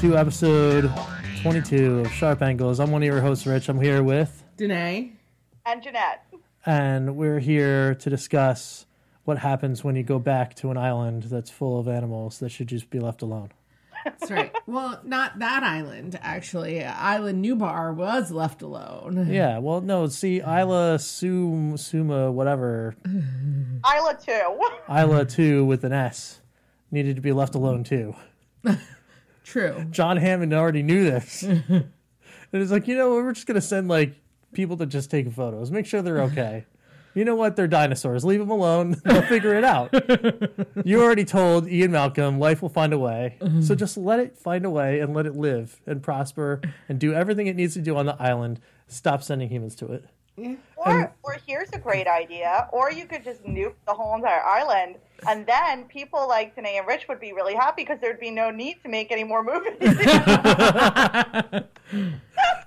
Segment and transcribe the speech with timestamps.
[0.00, 0.92] to episode
[1.42, 2.80] 22 of Sharp Angles.
[2.80, 3.68] I'm one of your hosts, Rich.
[3.68, 5.12] I'm here with, Danae.
[5.64, 6.26] and Jeanette.
[6.66, 8.86] and we're here to discuss
[9.24, 12.66] what happens when you go back to an island that's full of animals that should
[12.68, 13.50] just be left alone.
[14.04, 14.52] That's right.
[14.66, 16.84] well, not that island, actually.
[16.84, 19.28] Island Nublar was left alone.
[19.30, 24.60] Yeah, well, no, see, Isla Sum, Suma, whatever, Isla too.
[24.92, 26.40] Isla 2 with an S,
[26.90, 28.14] needed to be left alone too.
[29.44, 29.86] True.
[29.90, 31.42] John Hammond already knew this.
[31.42, 31.84] and
[32.52, 34.14] it's like, you know, we're just going to send like
[34.52, 36.64] people to just take photos, make sure they're okay.
[37.16, 37.54] You know what?
[37.54, 38.24] They're dinosaurs.
[38.24, 38.96] Leave them alone.
[39.04, 39.94] They'll figure it out.
[40.84, 43.36] you already told Ian Malcolm life will find a way.
[43.38, 43.74] So mm-hmm.
[43.74, 47.46] just let it find a way and let it live and prosper and do everything
[47.46, 48.58] it needs to do on the island.
[48.88, 50.56] Stop sending humans to it.
[50.76, 52.68] Or, or here's a great idea.
[52.72, 54.96] Or you could just nuke the whole entire island,
[55.28, 58.50] and then people like Danae and Rich would be really happy because there'd be no
[58.50, 59.76] need to make any more movies.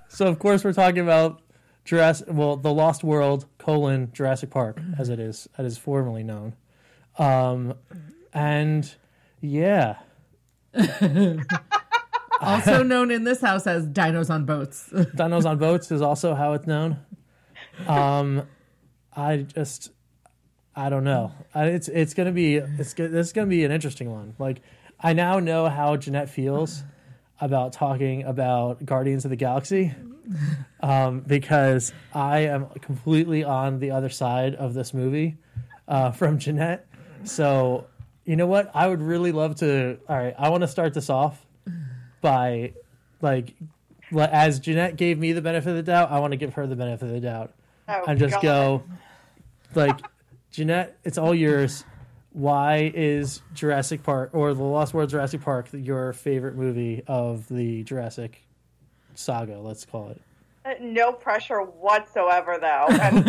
[0.09, 1.43] So of course we're talking about
[1.85, 6.23] Jurassic, well, the Lost World colon Jurassic Park, as it is, as it is formerly
[6.23, 6.55] known.
[7.19, 7.75] Um,
[8.33, 8.95] and
[9.41, 9.97] yeah,
[12.41, 14.89] Also known in this house as Dinos on Boats.
[14.91, 16.97] Dinos on Boats is also how it's known.
[17.87, 18.43] Um,
[19.15, 19.91] I just,
[20.77, 21.31] I don't know.
[21.55, 24.35] It's it's gonna be it's this is gonna be an interesting one.
[24.37, 24.61] Like
[24.99, 26.83] I now know how Jeanette feels
[27.41, 29.93] about talking about Guardians of the Galaxy.
[30.81, 35.37] Um, because I am completely on the other side of this movie
[35.87, 36.85] uh, from Jeanette.
[37.23, 37.87] So,
[38.25, 38.69] you know what?
[38.75, 39.97] I would really love to.
[40.07, 41.43] All right, I want to start this off
[42.21, 42.73] by
[43.21, 43.55] like
[44.15, 46.75] as Jeanette gave me the benefit of the doubt, I want to give her the
[46.75, 47.53] benefit of the doubt
[47.87, 48.41] Oh, and just God.
[48.41, 48.83] go
[49.75, 49.97] like
[50.57, 51.85] Jeanette, it's all yours.
[52.31, 57.83] Why is Jurassic Park or the Lost World Jurassic Park your favorite movie of the
[57.83, 58.41] Jurassic
[59.13, 59.59] saga?
[59.59, 60.19] Let's call it.
[60.65, 62.87] Uh, no pressure whatsoever, though.
[62.89, 63.23] And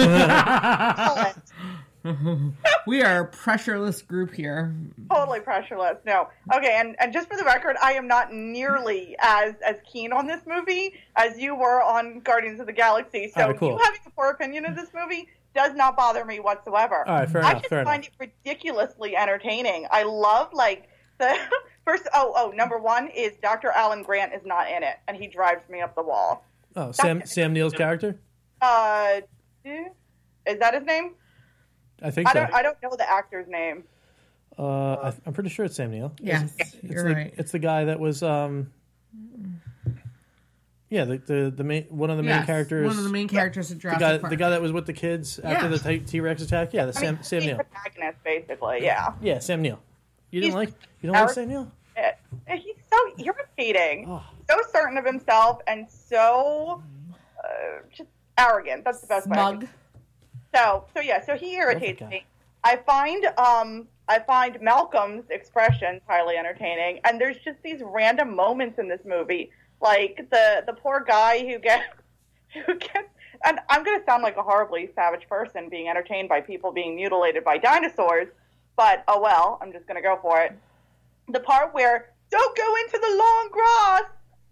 [2.87, 4.75] we are a pressureless group here.
[5.11, 5.99] totally pressureless.
[6.07, 6.29] No.
[6.55, 10.27] Okay, and, and just for the record, I am not nearly as as keen on
[10.27, 13.31] this movie as you were on Guardians of the Galaxy.
[13.35, 13.73] So All right, cool.
[13.73, 15.29] you having a poor opinion of this movie
[15.59, 17.03] does not bother me whatsoever.
[17.09, 18.15] All right, fair I enough, just fair find enough.
[18.21, 19.89] it ridiculously entertaining.
[19.91, 20.89] I love like
[21.19, 21.37] the
[21.85, 22.05] first.
[22.15, 23.71] Oh, oh, number one is Dr.
[23.73, 26.47] Alan Grant is not in it, and he drives me up the wall.
[26.77, 28.21] Oh, Sam Sam Neill's character?
[28.63, 29.21] Uh,
[29.65, 31.15] is that his name?
[32.03, 32.41] I think I so.
[32.41, 32.55] don't.
[32.55, 33.83] I don't know the actor's name.
[34.57, 36.13] Uh, I, I'm pretty sure it's Sam Neill.
[36.21, 37.35] Yes, It's you're the, right.
[37.37, 38.71] It's the guy that was um.
[40.91, 42.87] Yeah, the the, the main one of the main Yes, characters.
[42.87, 44.31] One of the main characters of the Jurassic guy, Park.
[44.31, 45.77] the guy that was with the kids after Yeah.
[45.77, 46.73] the T Rex attack.
[46.73, 47.57] Yeah, the I Sam mean, Sam he's Neill.
[47.59, 48.79] protagonist, basically.
[48.83, 49.13] Yeah.
[49.21, 49.81] Yeah, Sam Neill.
[50.31, 51.73] You didn't He's- like you don't like Eric- Sam Neill?
[51.97, 54.23] Uh, He's so irritating, Oh.
[54.49, 56.83] so certain of himself, and so
[57.45, 57.49] uh,
[57.93, 58.85] just arrogant.
[58.85, 59.37] That's the best way.
[59.39, 59.69] I can Smug.
[60.55, 62.09] So, so yeah, so he irritates guy.
[62.09, 62.27] me.
[62.65, 68.79] I find um I find Malcolm's expressions highly entertaining, and there's just these random moments
[68.79, 69.51] in this movie,
[69.81, 71.85] like the the poor guy who gets
[72.67, 73.09] who gets.
[73.45, 76.97] And I'm going to sound like a horribly savage person being entertained by people being
[76.97, 78.27] mutilated by dinosaurs,
[78.77, 80.53] but oh well, I'm just going to go for it.
[81.29, 84.03] The part where don't go into the long grass,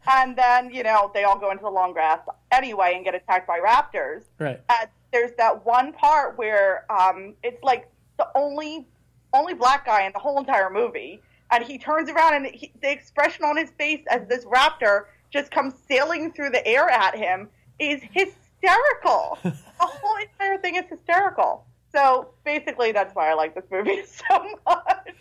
[0.08, 2.20] and then you know they all go into the long grass
[2.52, 4.60] anyway and get attacked by raptors Right.
[4.68, 8.86] uh, there's that one part where um, it's like the only
[9.32, 11.20] only black guy in the whole entire movie,
[11.50, 15.50] and he turns around and he, the expression on his face as this raptor just
[15.50, 19.38] comes sailing through the air at him is hysterical.
[19.42, 21.64] the whole entire thing is hysterical.
[21.94, 25.14] So basically, that's why I like this movie so much.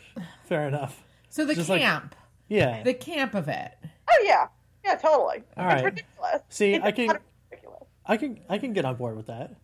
[0.44, 1.04] Fair enough.
[1.30, 2.16] So the Just like- camp,
[2.48, 2.84] Yeah.
[2.84, 3.72] the camp of it.
[4.10, 4.48] Oh yeah,
[4.84, 5.44] yeah, totally.
[5.58, 5.84] All it's right.
[5.86, 6.42] ridiculous.
[6.50, 7.18] See, It's I can-
[8.08, 9.56] I can I can get on board with that.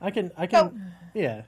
[0.00, 0.74] I can I can So-
[1.14, 1.42] yeah.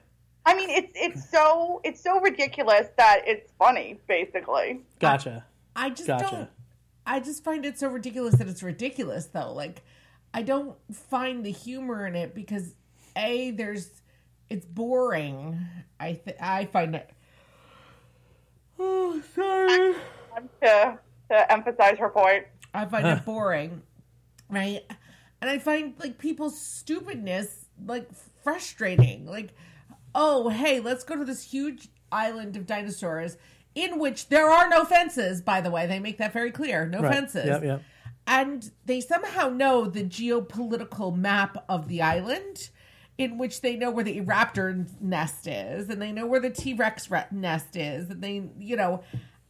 [0.45, 4.81] I mean, it's it's so it's so ridiculous that it's funny, basically.
[4.99, 5.45] Gotcha.
[5.75, 6.35] I just Gotcha.
[6.35, 6.49] don't.
[7.05, 9.53] I just find it so ridiculous that it's ridiculous, though.
[9.53, 9.83] Like,
[10.33, 12.75] I don't find the humor in it because
[13.15, 14.01] a there's
[14.49, 15.59] it's boring.
[15.99, 17.09] I th- I find it.
[18.79, 19.95] Oh, sorry.
[20.61, 20.99] to
[21.29, 22.45] to emphasize her point.
[22.73, 23.81] I find it boring,
[24.49, 24.81] right?
[25.41, 28.09] And I find like people's stupidness like
[28.43, 29.25] frustrating.
[29.25, 29.53] Like,
[30.13, 33.37] oh, hey, let's go to this huge island of dinosaurs
[33.75, 35.41] in which there are no fences.
[35.41, 36.85] By the way, they make that very clear.
[36.85, 37.13] No Right.
[37.13, 37.45] fences.
[37.45, 37.81] Yep, yep.
[38.27, 42.69] And they somehow know the geopolitical map of the island.
[43.17, 46.73] In which they know where the raptor nest is, and they know where the T
[46.73, 49.03] Rex re- nest is, and they, you know,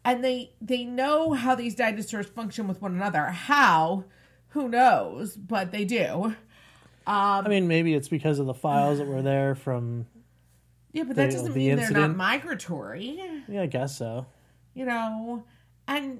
[0.04, 3.28] and they they know how these dinosaurs function with one another.
[3.28, 4.04] How,
[4.50, 5.38] who knows?
[5.38, 6.36] But they do.
[7.08, 10.06] I mean, maybe it's because of the files that were there from.
[10.94, 13.20] Yeah, but that The- doesn't the mean they're not migratory.
[13.48, 14.26] Yeah, I guess so.
[14.74, 15.44] You know,
[15.88, 16.20] and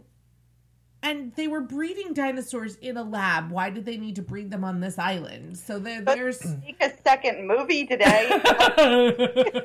[1.04, 3.50] and they were breeding dinosaurs in a lab.
[3.50, 5.58] Why did they need to breed them on this island?
[5.58, 8.30] So there, But there's make a second movie today.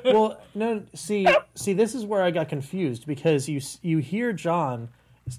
[0.05, 0.83] well, no.
[0.95, 4.89] See, see, this is where I got confused because you you hear John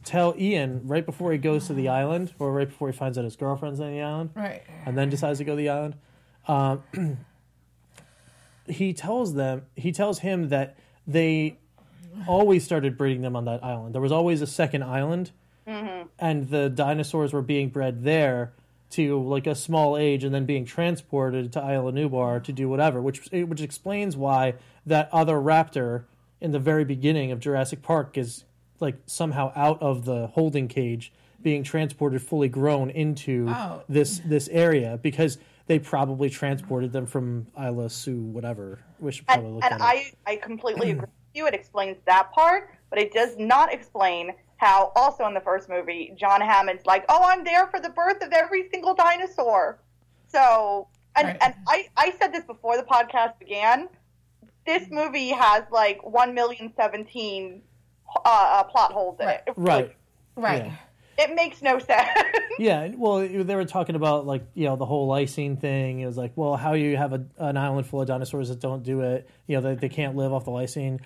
[0.03, 3.23] tell Ian right before he goes to the island, or right before he finds out
[3.23, 4.61] his girlfriend's on the island, right.
[4.85, 5.95] and then decides to go to the island.
[6.47, 6.83] Um,
[8.69, 11.57] he tells them, he tells him that they
[12.27, 13.93] always started breeding them on that island.
[13.93, 15.31] There was always a second island,
[15.67, 16.07] mm-hmm.
[16.19, 18.53] and the dinosaurs were being bred there
[18.89, 23.01] to like a small age and then being transported to Isla Nublar to do whatever,
[23.01, 24.53] which which explains why
[24.85, 26.05] that other raptor
[26.39, 28.45] in the very beginning of Jurassic Park is
[28.79, 31.11] like somehow out of the holding cage
[31.41, 33.83] being transported fully grown into Oh.
[33.89, 35.37] this this area because
[35.67, 38.79] they probably transported them from Isla Sue whatever.
[38.99, 39.87] We should probably and look and that up.
[39.87, 41.45] I, I completely agree with you.
[41.45, 46.13] It explains that part, but it does not explain how, also in the first movie,
[46.17, 49.79] John Hammond's like, oh, I'm there for the birth of every single dinosaur.
[50.27, 51.37] So, and, Right.
[51.41, 53.87] and I, I said this before the podcast began.
[54.65, 57.61] This movie has like 1 million 17
[58.15, 59.41] uh, uh, plot holes in Right.
[59.45, 59.53] it.
[59.57, 59.95] right.
[60.35, 60.65] Right.
[60.65, 60.75] Yeah.
[61.17, 62.07] It makes no sense.
[62.59, 65.99] Yeah, well, they were talking about like you know the whole lysine thing.
[65.99, 68.81] It was like, well, how you have a, an island full of dinosaurs that don't
[68.81, 69.29] do it?
[69.45, 70.99] You know, they, they can't live off the lysine.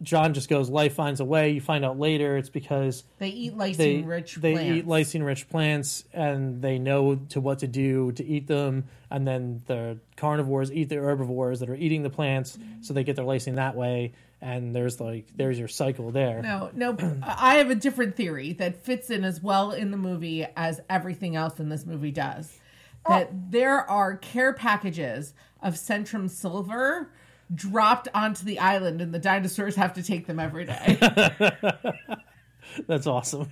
[0.00, 1.50] John just goes, life finds a way.
[1.50, 4.76] You find out later it's because They eat they lysine rich they plants.
[4.78, 8.84] eat lysine rich plants and they know to what to do to eat them.
[9.10, 13.16] And then the carnivores eat the herbivores that are eating the plants, so they get
[13.16, 14.12] their lysine that way.
[14.46, 16.42] And there's like there's your cycle there.
[16.42, 16.94] No, no.
[17.22, 21.34] I have a different theory that fits in as well in the movie as everything
[21.34, 22.60] else in this movie does.
[23.06, 23.14] Oh.
[23.14, 25.32] That there are care packages
[25.62, 27.10] of Centrum Silver
[27.54, 30.98] dropped onto the island, and the dinosaurs have to take them every day.
[32.86, 33.50] That's awesome.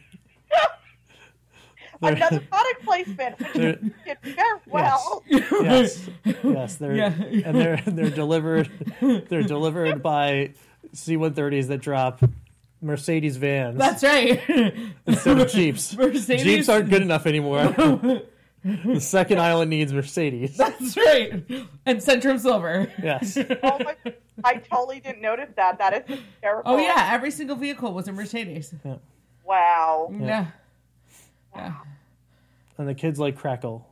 [2.03, 5.23] Another product placement, which They're- did very well.
[5.29, 6.09] yes,
[6.43, 7.13] yes, they're Yeah.
[7.47, 8.69] and they're they're delivered
[9.29, 10.53] they're delivered by
[10.93, 12.21] C-130s that drop
[12.81, 14.41] Mercedes vans That's right.
[15.07, 15.97] instead of Jeeps.
[15.97, 17.63] Mercedes- Jeeps aren't good enough anymore.
[18.65, 20.57] the second island needs Mercedes.
[20.57, 21.33] That's right.
[21.87, 22.91] And Centrum Silver.
[23.03, 23.97] Yes, Oh my,
[24.45, 25.79] I totally didn't notice that.
[25.79, 26.73] That is hysterical.
[26.75, 28.73] Oh yeah, every single vehicle was a Mercedes.
[28.85, 28.97] Yeah.
[29.45, 30.13] Wow.
[30.19, 30.47] Yeah.
[31.55, 31.75] Yeah.
[32.79, 33.87] and the kids like Crackle.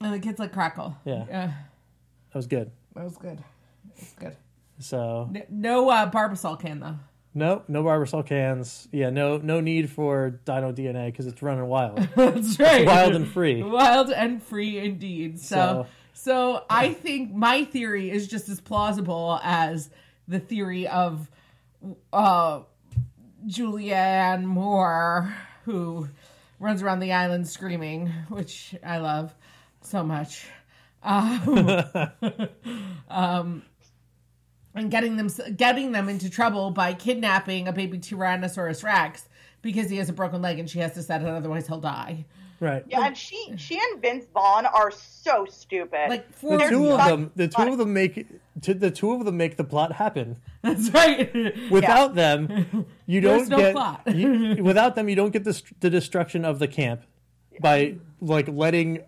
[0.00, 0.96] And the kids like Crackle.
[1.04, 1.24] Yeah.
[1.28, 1.46] Yeah.
[1.46, 2.70] That was good.
[2.94, 3.38] That was good.
[3.38, 4.36] That was good.
[4.78, 6.98] So No uh, Barbasol can though.
[7.34, 8.88] no, no Barbasol cans.
[8.92, 12.86] Yeah, no, no need for Dino DNA because it's running wild, That's right.
[12.86, 13.62] wild and free.
[13.62, 15.38] Wild and free indeed.
[15.40, 15.86] So, So-
[16.18, 19.90] so I think my theory is just as plausible as
[20.26, 21.30] the theory of
[22.12, 22.60] uh,
[23.46, 26.08] Julianne Moore, who
[26.58, 29.34] runs around the island screaming, which I love
[29.82, 30.46] so much.
[31.02, 31.82] Um,
[33.10, 33.62] um,
[34.76, 39.28] and getting them getting them into trouble by kidnapping a baby Tyrannosaurus Rex
[39.62, 42.24] because he has a broken leg and she has to set it, otherwise he'll die.
[42.58, 42.84] Right.
[42.88, 46.08] Yeah, and she, she and Vince Vaughn are so stupid.
[46.08, 48.26] Like The two of them, the two of them make,
[48.62, 50.38] to, the two of them make the plot happen.
[50.62, 51.70] That's right.
[51.70, 53.72] Without them, you There's don't no get.
[53.74, 54.02] plot.
[54.14, 57.02] you- without them, you don't get the the destruction of the camp
[57.60, 59.00] by like letting.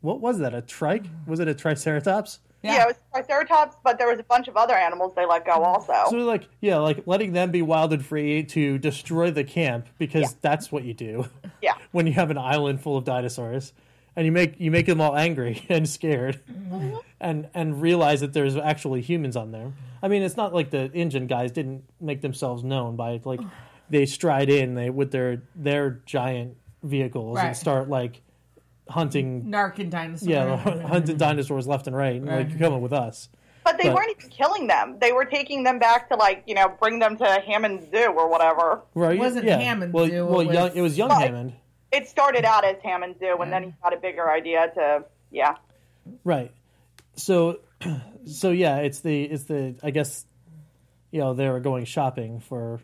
[0.00, 0.54] What was that?
[0.54, 1.06] A trike?
[1.26, 2.38] Was it a triceratops?
[2.72, 2.82] Yeah.
[2.82, 5.92] it was Triceratops, but there was a bunch of other animals they let go also.
[6.10, 10.22] So like yeah, like letting them be wild and free to destroy the camp because
[10.22, 10.38] Yeah.
[10.40, 11.28] that's what you do
[11.62, 11.74] yeah.
[11.92, 13.72] when you have an island full of dinosaurs,
[14.16, 16.96] and you make you make them all angry and scared, mm-hmm.
[17.20, 19.72] and and realize that there's actually humans on there.
[20.02, 23.40] I mean, it's not like the Ingen guys didn't make themselves known by like
[23.90, 27.46] they stride in they with their their giant vehicles Right.
[27.48, 28.20] and start like
[28.88, 30.28] hunting Narc and dinosaur.
[30.30, 30.56] yeah
[30.88, 33.28] hunting dinosaurs left and right and like you're coming with us
[33.64, 34.98] But they But- weren't even killing them.
[35.00, 38.28] They were taking them back to like you know bring them to Hammond Zoo or
[38.28, 38.82] whatever.
[38.94, 39.16] Right?
[39.16, 39.58] It wasn't yeah.
[39.58, 41.54] Hammond Well, Zoo, well, it young, was- it was young Well, Hammond.
[41.90, 45.54] It started out as Hammond Zoo, and then he got a bigger idea to yeah.
[46.24, 46.52] Right.
[47.16, 47.60] So,
[48.26, 50.26] so yeah, it's the it's the I guess,
[51.10, 52.80] you know, they were going shopping for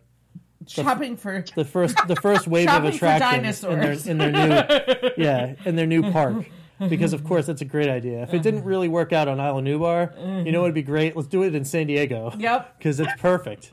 [0.70, 4.06] Shopping for the first the first wave of Shopping for attractions in their dinosaurs.
[4.06, 6.46] in their new yeah in their new park
[6.88, 8.22] because of course that's a great idea.
[8.22, 11.14] If it didn't really work out on Isla Nublar, you know it'd be great.
[11.14, 12.32] Let's do it in San Diego.
[12.38, 12.74] Yep.
[12.78, 13.72] because it's perfect.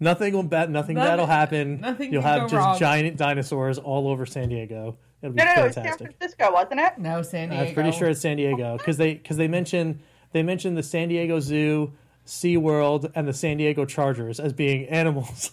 [0.00, 0.68] nothing will bad.
[0.70, 1.80] Nothing, Nothing- that'll happen.
[1.80, 2.78] nothing You'll can have go just wrong.
[2.78, 4.96] giant dinosaurs all over San Diego.
[5.22, 5.64] It'll be No, no, no.
[5.66, 6.16] It's San fantastic.
[6.18, 6.98] Francisco, wasn't it?
[6.98, 7.64] No, San Diego.
[7.68, 10.00] I'm pretty sure it's San Diego because they because they mentioned
[10.32, 11.92] they mentioned the San Diego Zoo,
[12.26, 15.52] SeaWorld, and the San Diego Chargers as being animals,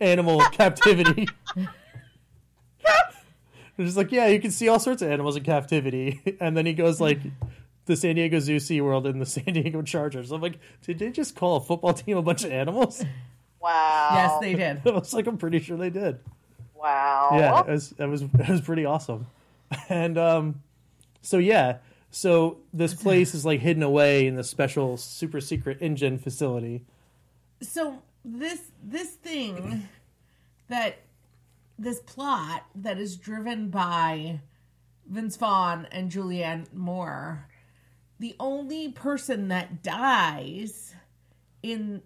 [0.00, 1.28] animal captivity.
[3.76, 6.64] They're just like, yeah, you can see all sorts of animals in captivity, and then
[6.64, 7.18] he goes like,
[7.86, 10.32] the San Diego Zoo, Sea World and the San Diego Chargers.
[10.32, 13.04] I'm like, did they just call a football team a bunch of animals?
[13.60, 14.10] Wow.
[14.14, 14.86] Yes, they did.
[14.86, 16.18] I was like, I'm pretty sure they did.
[16.74, 17.30] Wow.
[17.32, 19.26] Yeah, it was it was it was pretty awesome.
[19.88, 20.62] And um
[21.22, 21.78] so yeah,
[22.10, 26.84] so this place is like hidden away in the special super secret Ingen facility.
[27.62, 29.88] so this this thing
[30.68, 30.98] that
[31.78, 34.40] this plot that is driven by
[35.06, 37.46] Vince Vaughn and Julianne Moore,
[38.18, 40.94] the only person that dies
[41.62, 42.02] in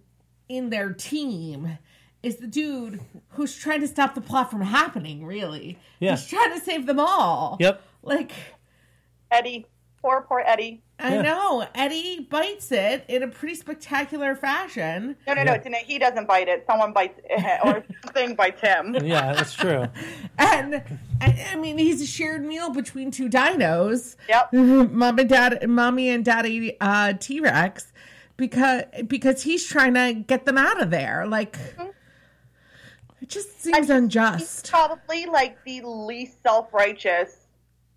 [0.48, 1.78] in their team
[2.22, 5.24] is the dude who's trying to stop the plot from happening.
[5.24, 6.16] Really, Yeah.
[6.16, 7.56] he's trying to save them all.
[7.60, 7.82] Yep.
[8.02, 8.32] like.
[9.30, 9.66] Eddie.
[10.00, 10.82] Poor, poor Eddie.
[11.00, 11.22] I Yeah.
[11.22, 15.16] know Eddie bites it in a pretty spectacular fashion.
[15.28, 15.52] No, no, no.
[15.52, 16.64] It's he doesn't bite it.
[16.66, 18.96] Someone bites it, or something bites him.
[19.04, 19.86] Yeah, that's true.
[20.40, 20.82] And
[21.20, 24.16] I, I mean, he's a shared meal between two dinos.
[24.28, 24.52] Yep.
[24.52, 27.92] Mom and dad, mommy and daddy uh, T Rex,
[28.36, 31.26] because because he's trying to get them out of there.
[31.26, 31.56] Like,
[33.20, 34.70] it just seems He's unjust.
[34.70, 37.46] probably like the least self righteous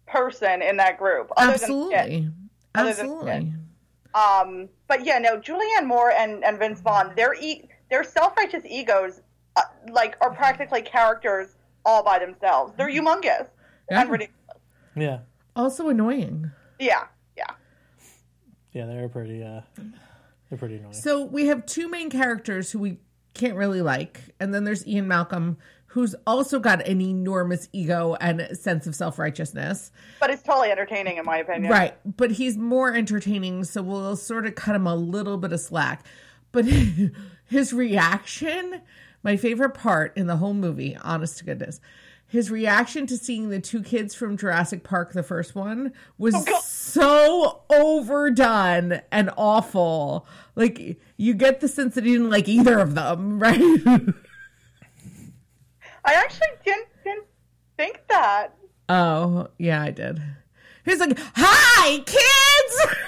[0.07, 1.31] person in that group.
[1.37, 2.40] Other Absolutely, than
[2.75, 3.53] absolutely.
[4.13, 8.63] Um, but yeah, no, Julianne Moore and, and Vince Vaughn, their e- their self righteous
[8.69, 9.21] egos,
[9.55, 12.73] uh, like, are practically characters all by themselves.
[12.77, 13.47] They're humongous
[13.89, 14.01] Yeah.
[14.01, 14.37] and ridiculous.
[14.95, 15.19] Yeah.
[15.55, 16.51] Also annoying.
[16.79, 17.05] Yeah,
[17.37, 17.45] yeah.
[18.73, 19.61] Yeah, they're pretty uh
[20.49, 20.93] they're pretty annoying.
[20.93, 22.97] So we have two main characters who we
[23.33, 25.57] can't really like, and then there's Ian Malcolm,
[25.91, 29.91] who's also got an enormous ego and sense of self righteousness.
[30.21, 31.71] But it's totally entertaining, in my opinion.
[31.71, 35.59] Right, but he's more entertaining, so we'll sort of cut him a little bit of
[35.59, 36.05] slack.
[36.53, 36.65] But
[37.45, 38.81] his reaction,
[39.21, 41.81] my favorite part in the whole movie, honest to goodness,
[42.25, 46.45] his reaction to seeing the two kids from Jurassic Park, the first one, was oh,
[46.45, 46.61] God.
[46.61, 50.25] so overdone and awful.
[50.55, 53.59] Like you get the sense that he didn't like either of them, right?
[56.05, 57.25] I actually didn't, didn't
[57.77, 58.55] think that.
[58.89, 60.21] oh, yeah, I did.
[60.85, 62.95] He's like, "Hi, kids."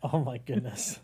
[0.00, 1.00] Oh my goodness.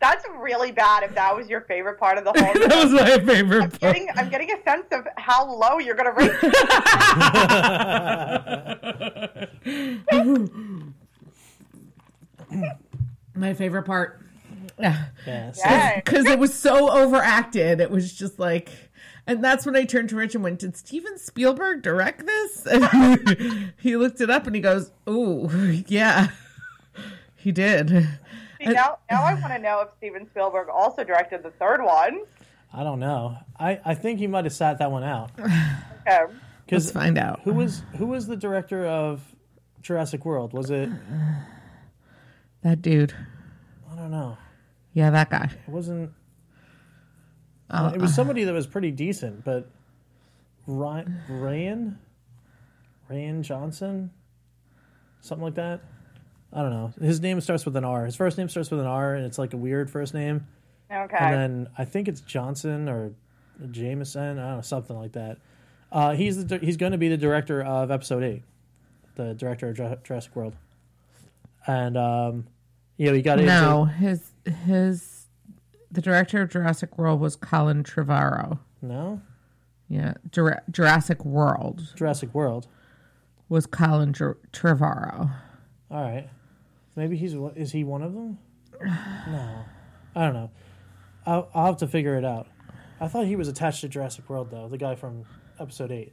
[0.00, 3.18] That's really bad if that was your favorite part of the whole that was my
[3.24, 3.94] favorite part.
[3.94, 6.32] Getting, I'm getting a sense of how low you're going to rate.
[13.34, 14.20] My favorite part.
[14.80, 15.04] Yeah.
[15.26, 15.52] Yeah.
[15.52, 17.80] so- Because it was so overacted.
[17.80, 18.70] It was just like,
[19.26, 22.66] and that's when I turned to Rich and went, Did Steven Spielberg direct this?
[22.70, 25.50] And he looked it up and he goes, Oh,
[25.86, 26.28] yeah,
[27.36, 27.88] he did.
[28.58, 32.22] See, now, now I want to know if Steven Spielberg also directed the third one.
[32.72, 33.36] I don't know.
[33.58, 35.30] I, I think he might have sat that one out.
[35.38, 36.32] Okay.
[36.70, 37.40] Let's find out.
[37.44, 39.22] who was who was the director of
[39.80, 40.52] Jurassic World?
[40.52, 40.90] Was it
[42.62, 43.14] That dude.
[43.90, 44.36] I don't know.
[44.98, 45.48] Yeah, that guy.
[45.68, 46.10] It wasn't
[47.70, 49.70] Uh, it was somebody that was pretty decent, but
[50.66, 51.98] Rian Rian
[53.08, 54.10] Rian Johnson?
[55.20, 55.82] Something like that?
[56.52, 56.92] I don't know.
[57.00, 58.06] His name starts with an R.
[58.06, 60.48] His first name starts with an R and it's like a weird first name.
[60.90, 61.16] Okay.
[61.16, 63.12] And then I think it's Johnson or
[63.70, 64.40] Jameson.
[64.40, 65.38] I don't know, something like that.
[65.92, 68.42] Uh, he's the, he's going to be the director of Episode Eight,
[69.14, 70.56] the director of Jura- Jurassic World.
[71.68, 72.46] And um,
[72.96, 75.26] you know, he got into no, his, his,
[75.90, 78.58] the director of Jurassic World was Colin Trevorrow.
[78.82, 79.20] no
[79.88, 82.66] Yeah, Jura- Jurassic World Jurassic World.
[83.48, 85.30] was Colin Jer- Trevorrow.
[85.90, 86.28] All right,
[86.96, 88.38] maybe he's one- is he one of them?
[89.28, 89.64] No,
[90.14, 90.50] I don't know.
[91.26, 92.46] I'll, I'll have to figure it out.
[93.00, 95.24] I thought he was attached to Jurassic World though, the guy from
[95.60, 96.12] Episode Eight.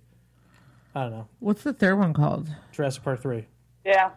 [0.93, 1.27] I don't know.
[1.39, 2.47] What's the third one called?
[2.71, 3.47] Jurassic Park Three.
[3.85, 4.11] yeah.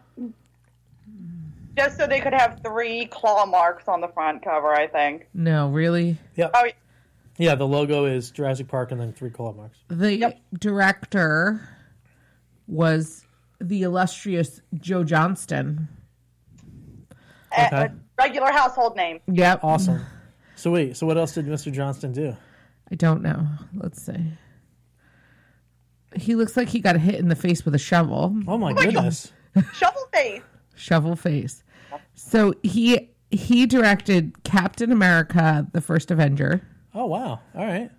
[1.77, 4.73] Just so they could have three claw marks on the front cover.
[4.75, 5.29] I think.
[5.35, 6.19] No, really.
[6.37, 6.51] Yep.
[6.55, 6.69] Oh,
[7.39, 9.79] Yeah, the logo is Jurassic Park and then three claw marks.
[9.89, 10.41] The Yep.
[10.59, 11.69] director
[12.67, 13.25] was
[13.61, 15.89] the illustrious Joe Johnston.
[17.53, 17.69] Okay.
[17.77, 19.21] a regular household name.
[19.27, 19.61] Yep.
[19.65, 20.05] Awesome.
[20.57, 21.73] So wait, so what else did Mr.
[21.73, 22.37] Johnston do?
[22.91, 23.47] I don't know.
[23.75, 24.33] Let's see.
[26.17, 28.35] He looks like he got hit in the face with a shovel.
[28.47, 28.85] Oh my oh my God.
[28.85, 29.33] goodness.
[29.75, 30.43] Shovel face.
[30.79, 31.63] Shovel face.
[32.15, 36.67] So he he directed Captain America: The First Avenger.
[36.95, 37.41] Oh wow.
[37.55, 37.91] All right.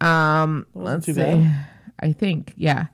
[0.00, 1.12] Um, let's see.
[1.12, 1.66] bad.
[2.00, 2.86] I think yeah.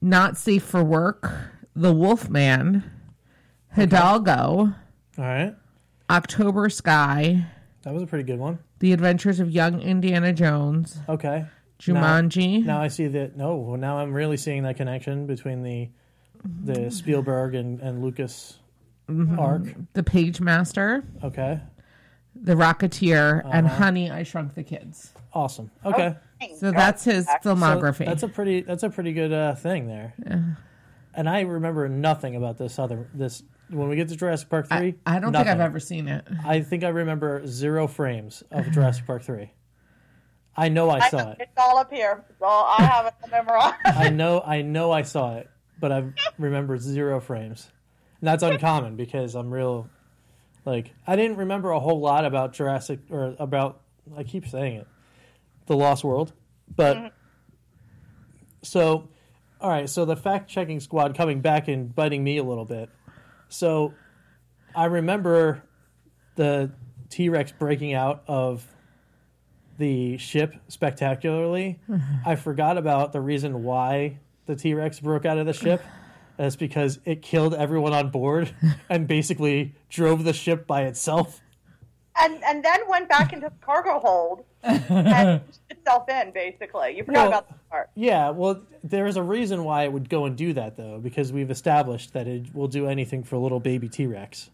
[0.00, 1.30] Not safe for work.
[1.74, 2.84] The Wolfman.
[3.74, 4.72] Hidalgo.
[5.18, 5.54] All right.
[6.10, 7.46] October Sky.
[7.82, 8.58] That was a pretty good one.
[8.80, 10.98] The Adventures of Young Indiana Jones.
[11.08, 11.44] Okay.
[11.80, 12.64] Jumanji.
[12.64, 13.36] Now, now I see that.
[13.36, 15.90] No, now I'm really seeing that connection between the
[16.44, 18.58] the Spielberg and, and Lucas
[19.08, 19.38] Mm-hmm.
[19.40, 19.62] arc.
[19.94, 21.02] The Pagemaster.
[21.24, 21.58] Okay.
[22.34, 23.42] The Rocketeer.
[23.50, 23.76] And Uh-huh.
[23.84, 25.14] Honey, I Shrunk the Kids.
[25.32, 25.70] Awesome.
[25.82, 26.14] Okay.
[26.38, 26.78] Thank So God.
[26.78, 28.04] that's his So filmography.
[28.04, 30.12] that's a pretty that's a pretty good uh, thing there.
[31.14, 34.94] And I remember nothing about this other this when we get to Jurassic Park three.
[35.06, 36.26] I don't think I've ever seen it.
[36.44, 39.50] I think I remember zero frames of Jurassic Park three.
[40.54, 41.36] I know I I saw know, it.
[41.40, 42.24] It's all up here.
[42.28, 43.74] It's all I have it memorized.
[43.86, 45.48] I know I know I saw it,
[45.80, 46.04] but I
[46.38, 47.70] remember zero frames.
[48.20, 49.88] And that's uncommon because I'm real
[50.64, 53.80] like I didn't remember a whole lot about Jurassic or about
[54.16, 54.88] I keep saying it.
[55.66, 56.32] The Lost World.
[56.74, 57.06] But mm-hmm.
[58.62, 59.08] so
[59.60, 62.90] all right, so the fact checking squad coming back and biting me a little bit.
[63.48, 63.94] So
[64.74, 65.62] I remember
[66.36, 66.72] the
[67.10, 68.66] T Rex breaking out of
[69.78, 71.80] the ship spectacularly.
[72.26, 74.18] I forgot about the reason why
[74.48, 75.80] the T Rex broke out of the ship.
[76.36, 78.52] That's because it killed everyone on board
[78.90, 81.40] and basically drove the ship by itself.
[82.20, 86.32] and and then went back into the cargo hold and itself in.
[86.32, 87.90] Basically, you forgot Well- about that part.
[87.94, 91.50] Yeah, well, there's a reason why it would go and do that, though, because we've
[91.50, 94.50] established that it will do anything for little baby T Rex.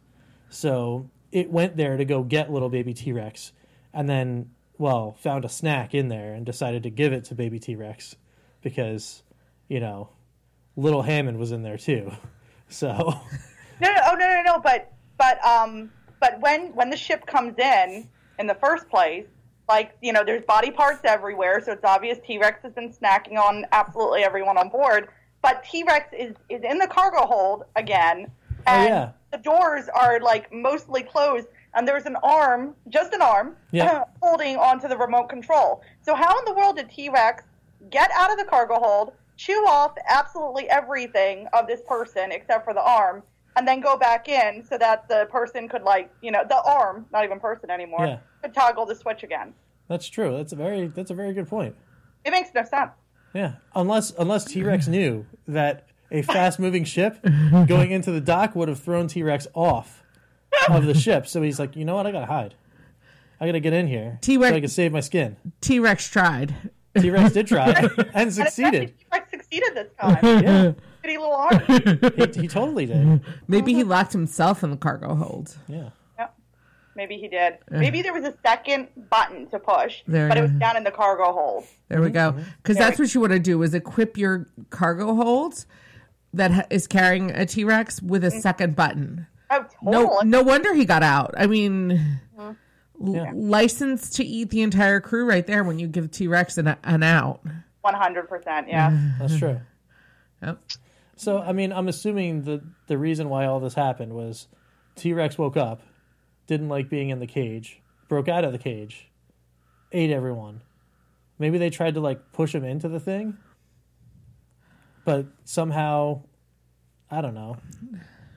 [0.49, 3.53] So it went there to go get little baby T Rex,
[3.93, 7.59] and then, well, found a snack in there and decided to give it to baby
[7.59, 8.17] T Rex
[8.63, 9.23] because,
[9.69, 10.11] you know,
[10.77, 12.11] little Hammond was in there too.
[12.71, 12.89] So,
[13.81, 14.59] No, no, oh no, no, no.
[14.59, 19.27] But but um, but when when the ship comes in in the first place,
[19.69, 23.37] like you know, there's body parts everywhere, so it's obvious T Rex has been snacking
[23.37, 25.09] on absolutely everyone on board.
[25.43, 28.31] But T Rex is is in the cargo hold again,
[28.67, 29.11] and yeah.
[29.31, 34.05] the doors are like mostly closed, and there's an arm, just an arm, Yeah.
[34.23, 35.83] holding onto the remote control.
[36.01, 37.45] So how in the world did T Rex
[37.91, 42.73] get out of the cargo hold, chew off absolutely everything of this person except for
[42.75, 43.23] the arm,
[43.57, 47.07] and then go back in so that the person could like, you know, the arm,
[47.13, 48.19] not even person anymore, Yeah.
[48.43, 49.55] could toggle the switch again.
[49.89, 50.37] that's true.
[50.37, 51.75] That's a very that's a very good point.
[52.25, 52.93] It makes no sense.
[53.35, 57.19] Yeah, unless unless T Rex knew that a fast moving ship
[57.67, 60.03] going into the dock would have thrown T Rex off
[60.69, 61.27] of the ship.
[61.27, 62.07] So he's like, you know what?
[62.07, 62.55] I gotta hide.
[63.41, 65.37] I gotta get in here T-Rex- so I can save my skin.
[65.61, 66.55] T Rex tried.
[66.99, 68.95] T Rex did try and And succeeded.
[68.99, 70.19] T Rex succeeded this time.
[70.45, 71.61] Yeah, Pretty little arm.
[72.35, 73.21] he, he totally did.
[73.47, 75.55] Maybe he locked himself in the cargo hold.
[75.69, 76.29] Yeah, Yeah.
[76.97, 77.59] Maybe he did.
[77.71, 80.59] Maybe there was a second button to push, There but it you was go.
[80.61, 81.65] down in the cargo hold.
[81.89, 82.33] There we go.
[82.33, 82.43] Mm-hmm.
[82.63, 85.67] Because There that's what you want to do is equip your cargo hold
[86.33, 88.39] that ha- is carrying a T Rex with a mm-hmm.
[88.41, 89.27] second button.
[89.51, 90.31] Oh, No, totally.
[90.31, 91.35] no wonder he got out.
[91.37, 91.99] I mean, l-
[93.03, 93.33] Yeah.
[93.35, 97.03] license to eat the entire crew right there when you give T Rex an, an
[97.03, 97.41] out.
[97.85, 99.11] 100%, yeah.
[99.19, 99.61] that's true.
[100.43, 100.61] Yep.
[101.17, 104.49] So I mean, I'm assuming the the reason why all this happened was
[104.97, 105.83] T Rex woke up,
[106.47, 109.09] didn't like being in the cage, broke out of the cage,
[109.93, 110.63] ate everyone.
[111.39, 113.37] Maybe they tried to like push him into the thing,
[115.05, 116.23] but somehow,
[117.11, 117.57] I don't know.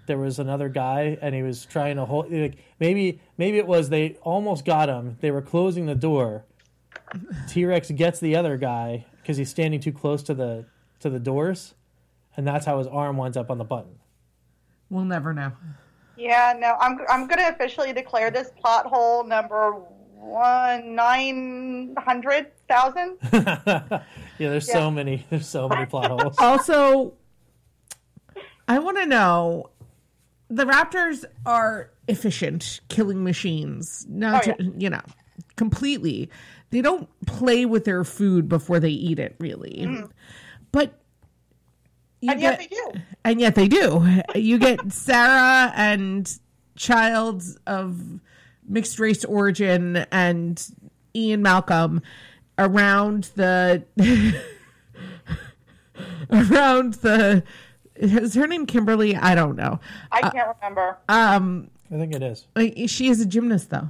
[0.07, 2.31] There was another guy, and he was trying to hold.
[2.31, 5.17] Like, maybe maybe it was they almost got him.
[5.21, 6.45] They were closing the door.
[7.47, 10.65] T Rex gets the other guy because he's standing too close to the
[11.01, 11.75] to the doors,
[12.35, 13.99] and that's how his arm winds up on the button.
[14.89, 15.51] We'll never know.
[16.15, 19.73] Yeah, no, I'm I'm going to officially declare this plot hole number
[20.15, 23.17] one nine hundred thousand.
[23.33, 24.01] yeah,
[24.39, 25.25] there's so many.
[25.29, 26.35] There's so many plot holes.
[26.39, 27.13] Also,
[28.67, 29.69] I want to know
[30.49, 34.05] the Raptors are efficient killing machines.
[34.09, 35.01] Not Oh, to, you know,
[35.55, 36.29] completely.
[36.69, 39.87] They don't play with their food before they eat it, really.
[40.71, 40.93] But
[42.23, 42.31] Mm.
[42.31, 42.99] And yes, get- they do.
[43.25, 44.21] and yet they do.
[44.33, 46.27] You get Sarah and
[46.75, 48.01] child of
[48.67, 50.67] mixed race origin and
[51.15, 52.01] Ian Malcolm
[52.57, 53.83] around the
[56.31, 57.43] around the
[57.99, 59.15] is her name Kimberly?
[59.15, 59.79] I don't know.
[60.11, 60.97] I can't remember.
[61.09, 62.47] Uh, um, I think it is.
[62.55, 63.87] Uh, she is a gymnast though,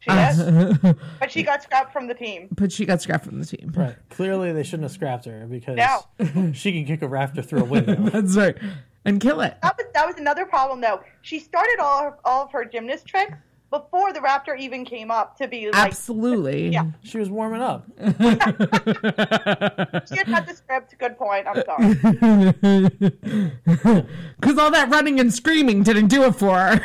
[0.00, 2.48] She is, uh, but she got scrapped from the team.
[2.52, 3.72] but she got scrapped from the team.
[3.74, 3.96] Right.
[4.10, 6.52] Clearly, they shouldn't have scrapped her because No.
[6.52, 7.94] she can kick a raptor through a window.
[8.10, 8.56] That's right,
[9.04, 9.56] and kill it.
[9.62, 11.00] That was that was another problem though.
[11.22, 13.34] She started all of, all of her gymnast tricks
[13.70, 16.68] before the raptor even came up to be like Absolutely.
[16.68, 16.86] Yeah.
[17.02, 17.86] she was warming up.
[17.98, 18.04] she
[20.16, 20.94] had had the script.
[20.98, 21.46] Good point.
[21.46, 21.94] I'm sorry.
[24.40, 26.80] Because all that running and screaming didn't do it for her.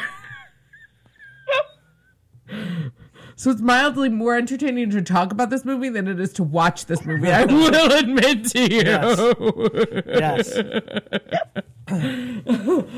[3.35, 6.87] so it's mildly more entertaining to talk about this movie than it is to watch
[6.87, 7.31] this movie.
[7.31, 8.81] I will admit to you.
[10.05, 10.51] Yes.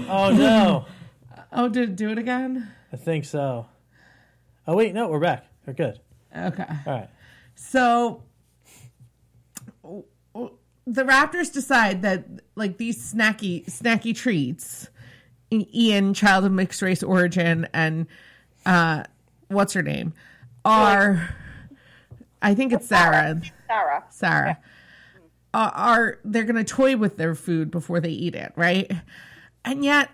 [0.09, 0.85] oh no.
[1.51, 2.71] Oh, did it do it again?
[2.91, 3.67] I think so.
[4.67, 5.45] Oh wait, no, we're back.
[5.65, 5.99] We're good.
[6.35, 6.65] Okay.
[6.87, 7.09] All right.
[7.55, 8.23] So
[9.83, 12.25] the Raptors decide that
[12.55, 14.89] like these snacky snacky treats,
[15.51, 18.07] Ian, child of mixed race origin, and
[18.65, 19.03] uh,
[19.47, 20.13] what's her name,
[20.63, 21.35] are
[22.41, 23.41] I think it's Sarah.
[23.67, 24.03] Sarah.
[24.09, 24.59] Sarah.
[25.53, 28.91] Are, are they're going to toy with their food before they eat it, right?
[29.63, 30.09] And yet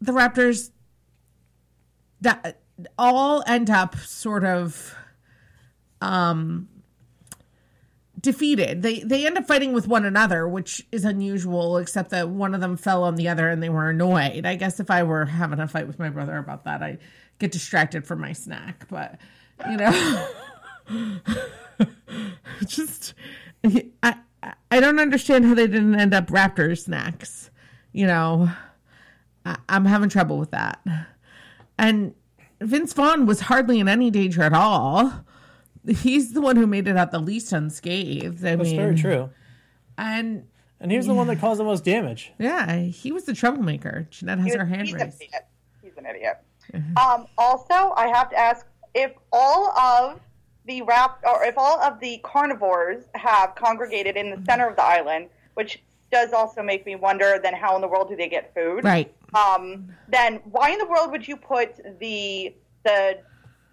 [0.00, 0.70] the Raptors
[2.20, 2.60] that
[2.98, 4.94] all end up sort of
[6.00, 6.68] um
[8.20, 8.82] defeated.
[8.82, 12.60] They they end up fighting with one another, which is unusual except that one of
[12.60, 14.44] them fell on the other and they were annoyed.
[14.46, 16.98] I guess if I were having a fight with my brother about that, I
[17.38, 19.18] get distracted from my snack, but
[19.68, 20.28] you know
[22.66, 23.14] just
[24.02, 24.16] I
[24.70, 27.50] I don't understand how they didn't end up raptor snacks.
[27.92, 28.50] You know,
[29.44, 30.80] I, I'm having trouble with that.
[31.78, 32.14] And
[32.60, 35.12] Vince Vaughn was hardly in any danger at all.
[35.86, 38.44] He's the one who made it out the least unscathed.
[38.44, 39.30] I That's mean, very true.
[39.98, 40.46] And
[40.80, 42.32] And he was the one that caused the most damage.
[42.38, 44.06] yeah, he was the troublemaker.
[44.10, 45.22] Jeanette has He her was- hand he's an raised.
[45.22, 45.46] idiot.
[45.82, 46.38] He's an idiot.
[46.96, 50.20] Um, also, I have to ask if all of
[50.66, 54.82] the rap or if all of the carnivores have congregated in the center of the
[54.82, 57.38] island, which does also make me wonder.
[57.40, 58.82] Then how in the world do they get food?
[58.82, 59.14] Right.
[59.36, 63.18] Um, then why in the world would you put the the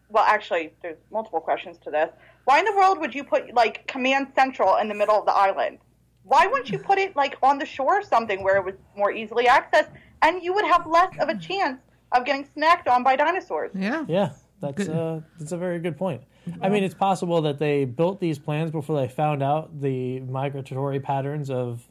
[0.09, 2.09] well actually there's multiple questions to this.
[2.45, 5.33] Why in the world would you put like command central in the middle of the
[5.33, 5.79] island?
[6.23, 9.11] Why wouldn't you put it like on the shore or something where it was more
[9.11, 11.79] easily accessed and you would have less of a chance
[12.11, 13.71] of getting snacked on by dinosaurs?
[13.75, 14.05] Yeah.
[14.07, 16.21] Yeah, that's uh, that's a very good point.
[16.61, 20.99] I mean, it's possible that they built these plans before they found out the migratory
[20.99, 21.81] patterns of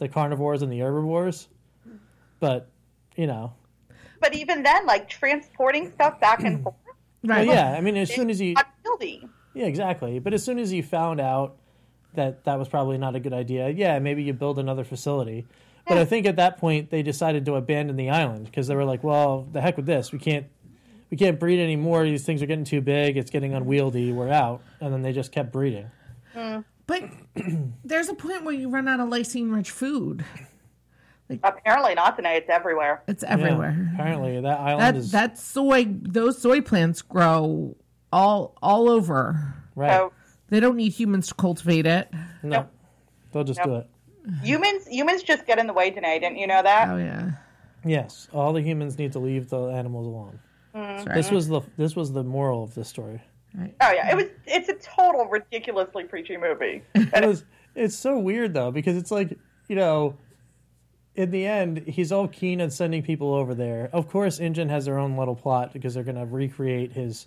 [0.00, 1.48] the carnivores and the herbivores.
[2.40, 2.68] But
[3.16, 3.52] you know,
[4.20, 6.76] But even then, like transporting stuff back and forth,
[7.24, 7.46] Right.
[7.46, 7.72] well, yeah.
[7.76, 9.26] I mean, as soon as you, not guilty.
[9.54, 10.18] yeah, exactly.
[10.18, 11.56] But as soon as you found out
[12.14, 15.46] that that was probably not a good idea, yeah, maybe you build another facility.
[15.86, 18.84] But I think at that point they decided to abandon the island because they were
[18.84, 20.12] like, well, the heck with this.
[20.12, 20.46] We can't
[21.10, 22.04] we can't breed anymore.
[22.04, 23.16] These things are getting too big.
[23.16, 24.12] It's getting unwieldy.
[24.12, 24.62] We're out.
[24.80, 25.90] And then they just kept breeding.
[26.34, 26.64] Mm.
[26.86, 27.04] But
[27.84, 30.24] there's a point where you run out of lysine rich food.
[31.42, 32.34] Apparently not tonight.
[32.36, 33.02] It's everywhere.
[33.08, 33.90] It's Yeah, everywhere.
[33.94, 37.76] apparently, that island That is that soy those soy plants grow
[38.12, 39.54] all all over.
[39.74, 39.90] right.
[39.96, 40.12] So
[40.48, 42.08] They don't need humans to cultivate it.
[42.42, 42.70] no, Nope.
[43.32, 43.66] they'll just Nope.
[43.68, 44.34] do it.
[44.44, 46.18] humans humans just get in the way today.
[46.18, 46.88] Didn't you know that?
[46.88, 47.32] Oh yeah.
[47.84, 50.38] Yes, all the humans need to leave the animals alone.
[50.74, 51.14] That's right.
[51.14, 53.20] This was the this was the moral of this story.
[53.58, 54.26] Oh yeah, it was.
[54.46, 56.82] It's a total ridiculously preachy movie.
[56.94, 59.36] It was, it's so weird though because it's like
[59.68, 60.16] you know,
[61.14, 63.90] in the end, he's all keen on sending people over there.
[63.92, 67.26] Of course, Ingen has their own little plot because they're going to recreate his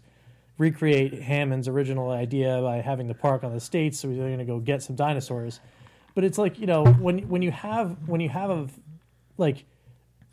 [0.58, 4.00] recreate Hammond's original idea by having the park on the states.
[4.00, 5.60] So they're going to go get some dinosaurs.
[6.16, 8.68] But it's like you know when when you have when you have a
[9.38, 9.66] like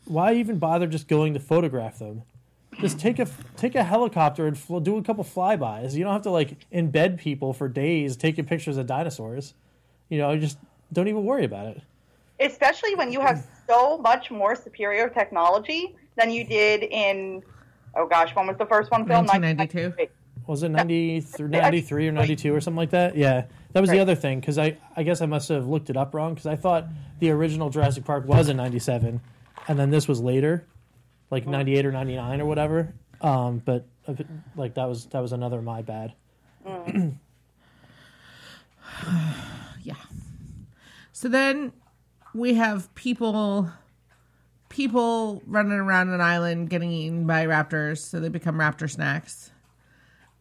[0.05, 2.23] why even bother just going to photograph them?
[2.79, 5.93] Just take a take a helicopter and fl- do a couple flybys.
[5.93, 9.53] You don't have to like embed people for days taking pictures of dinosaurs.
[10.09, 10.57] You know, just
[10.91, 11.81] don't even worry about it.
[12.43, 17.41] Especially when you have so much more superior technology than you did in.
[17.95, 19.27] Oh gosh, when was the first one filmed?
[19.27, 20.07] 1992.
[20.47, 23.15] Was it 90 93 or 92 or something like that?
[23.15, 23.45] Yeah.
[23.71, 26.13] That was the other thing because I, I guess I must have looked it up
[26.13, 26.85] wrong because I thought
[27.19, 29.21] the original Jurassic Park was in 97
[29.67, 30.65] and then this was later,
[31.31, 32.93] like 98 or 99 or whatever.
[33.21, 34.15] Um, but uh,
[34.55, 36.13] like that was that was another my bad.
[39.83, 39.95] Yeah.
[41.11, 41.73] So then
[42.33, 43.69] we have people
[44.69, 49.51] people running around an island getting eaten by raptors, so they become raptor snacks.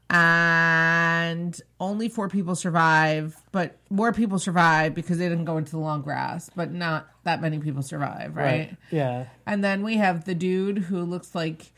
[0.09, 5.79] And only four people survive, but more people survive because they didn't go into the
[5.79, 8.77] long grass, but not that many people survive, right?
[8.91, 9.27] Yeah.
[9.47, 11.73] And then we have the dude who looks like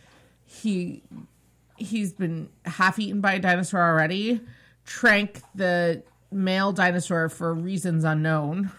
[0.46, 1.02] he
[1.76, 4.40] he's been half eaten by a dinosaur already.
[4.84, 8.70] Trank the male dinosaur for reasons unknown.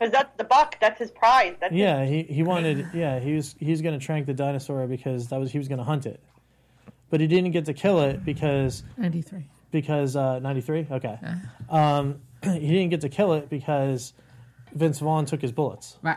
[0.00, 0.76] Because that's the buck.
[0.80, 1.54] That's his prize.
[1.60, 4.86] That's his- Yeah, he, he wanted yeah, he was he was gonna trank the dinosaur
[4.86, 6.20] because that was he was gonna hunt it.
[7.10, 9.44] But he didn't get to kill it because 93.
[9.70, 11.18] because uh, 93 okay
[11.68, 14.12] um, he didn't get to kill it because
[14.74, 16.16] vince vaughn took his bullets Right.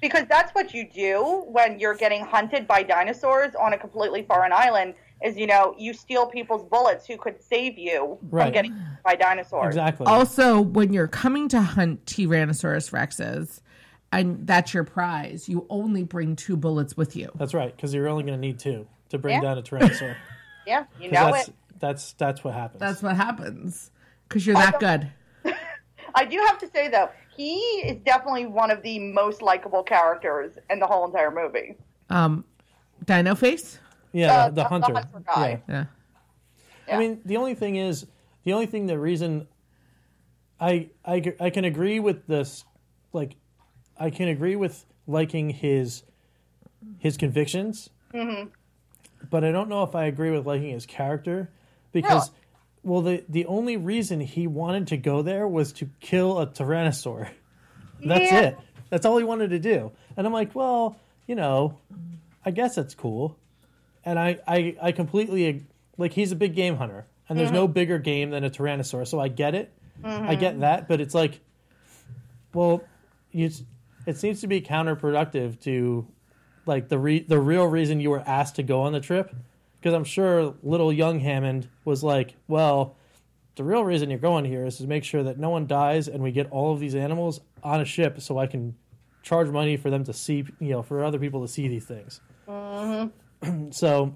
[0.00, 4.52] because that's what you do when you're getting hunted by dinosaurs on a completely foreign
[4.52, 4.94] island.
[5.22, 8.44] Is you know you steal people's bullets who could save you Right.
[8.46, 9.66] from getting hunted by dinosaurs.
[9.68, 13.60] exactly Also, when you're coming to hunt Tyrannosaurus rexes,
[14.12, 17.30] and that's your prize, you only bring two bullets with you.
[17.34, 19.40] that's right because you're only going to need two to bring Yeah.
[19.42, 20.16] down a tyrannosaur
[20.66, 21.54] Yeah, you 'Cause know that's, it.
[21.78, 23.90] that's that's what happens That's what happens
[24.28, 25.10] because you're that good.
[26.14, 30.52] I do have to say though, he is definitely one of the most likable characters
[30.70, 31.76] in the whole entire movie.
[32.08, 32.44] Um,
[33.04, 33.78] Dino Face.
[34.12, 35.62] Yeah Uh, the, the the hunter, hunter guy.
[35.68, 35.74] Yeah.
[35.74, 35.84] Yeah.
[36.88, 36.96] Yeah.
[36.96, 38.06] i mean the only thing is
[38.44, 39.46] the only thing the reason
[40.60, 42.64] I, I i can agree with this
[43.12, 43.36] like
[43.98, 46.02] i can agree with liking his
[46.98, 48.48] his convictions Mm-hmm.
[49.30, 51.48] but i don't know if i agree with liking his character
[51.92, 52.32] because
[52.82, 57.28] well the the only reason he wanted to go there was to kill a tyrannosaur
[58.04, 58.40] that's Yeah.
[58.40, 60.96] it that's all he wanted to do and i'm like well
[61.28, 61.78] you know
[62.44, 63.36] i guess that's cool
[64.04, 65.66] and i i, I completely
[65.98, 67.74] like he's a big game hunter and there's no mm-hmm.
[67.74, 69.72] bigger game than a tyrannosaur so i get it.
[70.02, 70.60] I get mm-hmm.
[70.60, 71.40] that but it's like
[72.54, 72.82] well
[73.32, 73.50] you,
[74.06, 76.06] it seems to be counterproductive to
[76.66, 79.34] like the re- the real reason you were asked to go on the trip
[79.78, 82.96] because i'm sure little young hammond was like well
[83.56, 86.22] the real reason you're going here is to make sure that no one dies and
[86.22, 88.74] we get all of these animals on a ship so i can
[89.22, 92.20] charge money for them to see you know for other people to see these things
[92.48, 93.08] mm-hmm.
[93.70, 94.14] so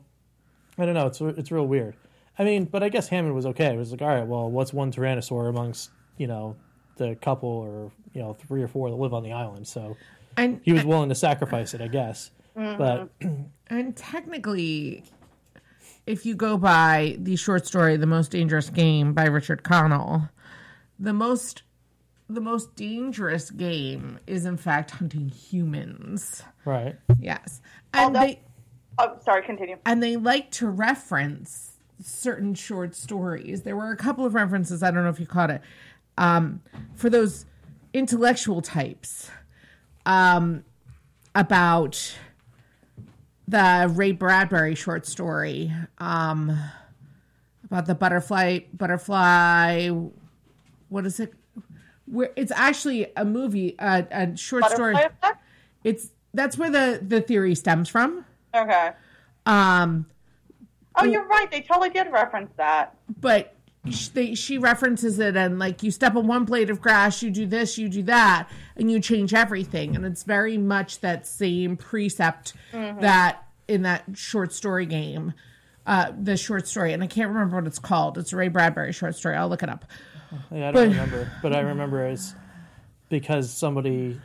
[0.79, 1.95] i don't know it's it's real weird.
[2.39, 3.73] I mean but i guess hammond was okay.
[3.75, 6.57] It was like all right well what's one tyrannosaur amongst you know
[6.97, 9.67] the couple or you know three or four that live on the island?
[9.67, 9.97] So
[10.37, 12.31] And he was willing to sacrifice it i guess.
[12.57, 12.77] Uh-huh.
[12.79, 13.31] But
[13.69, 15.03] and technically,
[16.07, 20.29] if you go by the short story "The Most Dangerous Game" by Richard Connell,
[21.01, 21.63] the most
[22.29, 26.43] the most dangerous game is in fact hunting humans.
[26.65, 26.95] right.
[27.19, 27.61] Yes,
[27.93, 28.41] and Although- they
[28.99, 29.77] Oh, sorry, continue.
[29.87, 33.63] and they like to reference certain short stories.
[33.63, 34.83] There were a couple of references.
[34.83, 35.63] I don't know if you caught it
[36.19, 36.61] um,
[36.95, 37.47] for those
[37.93, 39.31] intellectual types
[40.07, 40.65] um,
[41.35, 42.17] about
[43.47, 46.59] the Ray Bradbury short story um,
[47.65, 48.61] about the butterfly.
[48.73, 49.91] Butterfly.
[50.89, 51.35] What is it?
[52.07, 54.95] Where it's actually a movie, a, a short story.
[54.95, 55.39] Effect?
[55.83, 58.25] It's that's where the the theory stems from.
[58.55, 58.91] Okay.
[59.47, 60.07] Um,
[60.97, 61.51] Oh, you're right.
[61.51, 62.97] They totally did reference that.
[63.21, 63.55] but
[64.15, 67.45] they, she references it and like you step on one blade of grass you do
[67.45, 69.95] this you do that and you change everything.
[69.97, 75.35] And it's very much that same precept that in that short story game
[75.87, 76.93] uh the short story.
[76.95, 78.17] And i can't remember what it's called.
[78.17, 79.35] It's a ray bradbury short story.
[79.37, 79.85] I'll look it up.
[80.53, 82.35] Yeah, I don't remember, but I remember it's
[83.09, 84.21] because somebody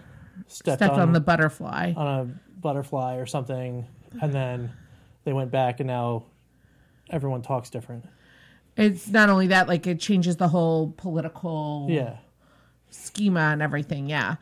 [0.48, 1.94] stepped, stepped on, on the butterfly.
[1.98, 2.26] on a
[2.62, 3.86] butterfly or something,
[4.22, 4.72] and then
[5.24, 6.24] they went back, and now
[7.10, 8.06] everyone talks different.
[8.78, 12.18] it's not only that like it changes the whole political Yeah,
[12.92, 14.36] schema and everything yeah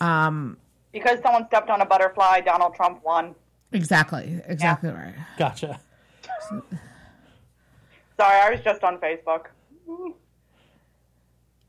[0.00, 0.56] um,
[0.92, 3.34] Because someone stepped on a butterfly, Donald Trump won.
[3.72, 5.80] exactly exactly right gotcha.
[8.18, 9.46] Sorry, I was just on Facebook.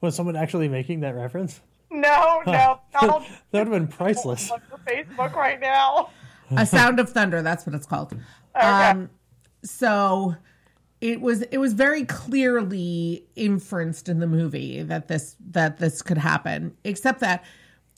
[0.02, 1.62] Was someone actually making that reference?
[1.90, 4.52] No, no, Donald That would have been priceless.
[4.52, 6.10] on Facebook right now.
[6.52, 8.14] A sound of thunder that's what it's called.
[8.56, 8.66] Okay.
[8.68, 9.10] um
[9.64, 10.36] so
[11.02, 16.18] it was it was very clearly inferenced in the movie that this that this could
[16.18, 17.44] happen except that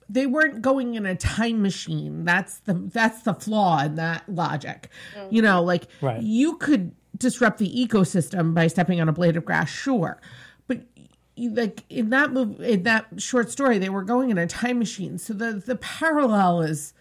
[0.08, 2.26] they weren't going in a time machine.
[2.26, 4.90] That's the that's the flaw in that logic.
[5.32, 6.22] You know like Right.
[6.22, 10.22] you could disrupt the ecosystem by stepping on a blade of grass sure.
[10.68, 10.82] But
[11.36, 14.78] you- like in that move in that short story they were going in a time
[14.80, 15.18] machine.
[15.18, 16.94] So the the parallel is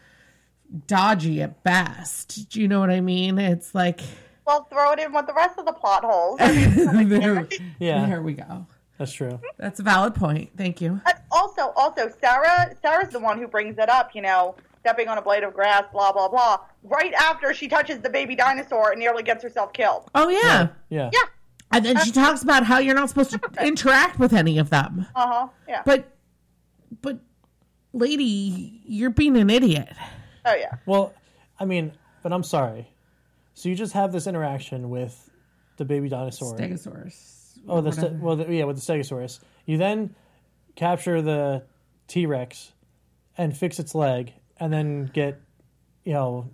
[0.86, 2.48] dodgy at best.
[2.50, 3.38] Do you know what I mean?
[3.38, 4.00] It's like
[4.46, 6.38] Well, throw it in with the rest of the plot holes.
[7.08, 8.66] There, Yeah, there we go.
[8.98, 9.40] that's true.
[9.56, 10.50] That's a valid point.
[10.56, 11.00] Thank you.
[11.06, 14.14] And also, also, Sarah, Sarah's the one who brings it up.
[14.14, 16.58] You know, stepping on a blade of grass, blah blah blah.
[16.82, 20.08] Right after she touches the baby dinosaur and nearly gets herself killed.
[20.14, 20.68] Oh yeah.
[20.90, 21.10] Yeah.
[21.12, 21.20] Yeah.
[21.72, 25.06] And then she talks about how you're not supposed to interact with any of them.
[25.16, 25.48] Uh huh.
[25.68, 25.82] Yeah.
[25.84, 26.04] But
[27.02, 27.18] but
[27.92, 29.88] lady, you're being an idiot.
[30.44, 30.76] Oh yeah.
[30.86, 31.14] Well,
[31.58, 32.90] I mean, but I'm sorry.
[33.54, 35.30] So you just have this interaction with
[35.76, 36.56] the baby dinosaur.
[36.56, 37.58] Stegosaurus.
[37.68, 39.40] Oh, the ste- well, the, yeah, with the Stegosaurus.
[39.64, 40.14] You then
[40.76, 41.64] capture the
[42.08, 42.72] T Rex
[43.38, 45.40] and fix its leg, and then get,
[46.04, 46.50] you know,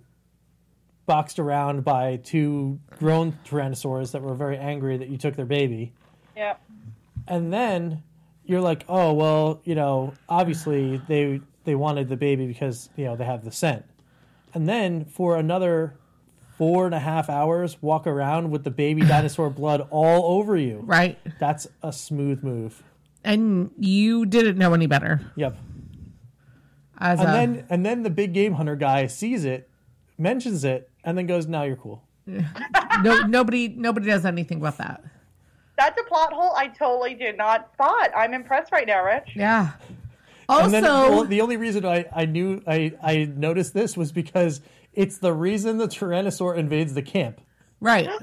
[1.05, 5.93] boxed around by two grown Tyrannosaurs that were very angry that you took their baby.
[6.37, 6.55] Yeah.
[7.27, 8.03] And then
[8.45, 13.15] you're like, oh well, you know, obviously they they wanted the baby because you know
[13.15, 13.85] they have the scent.
[14.53, 15.95] And then for another
[16.57, 20.81] four and a half hours, walk around with the baby dinosaur blood all over you.
[20.83, 21.17] Right.
[21.39, 22.83] That's a smooth move.
[23.23, 25.21] And you didn't know any better.
[25.35, 25.57] Yep.
[26.97, 29.69] As And a, then and then the big game hunter guy sees it,
[30.17, 35.03] mentions it, and then goes, "Now you're cool." no, nobody nobody does anything about that.
[35.77, 38.11] That's a plot hole I totally did not spot.
[38.15, 39.31] I'm impressed right now, Rich.
[39.35, 39.71] Yeah.
[40.51, 44.11] Also, And then well, the only reason I, I knew I, I noticed this was
[44.11, 44.61] because
[44.93, 47.39] it's the reason the Tyrannosaur invades the camp.
[47.79, 48.09] right.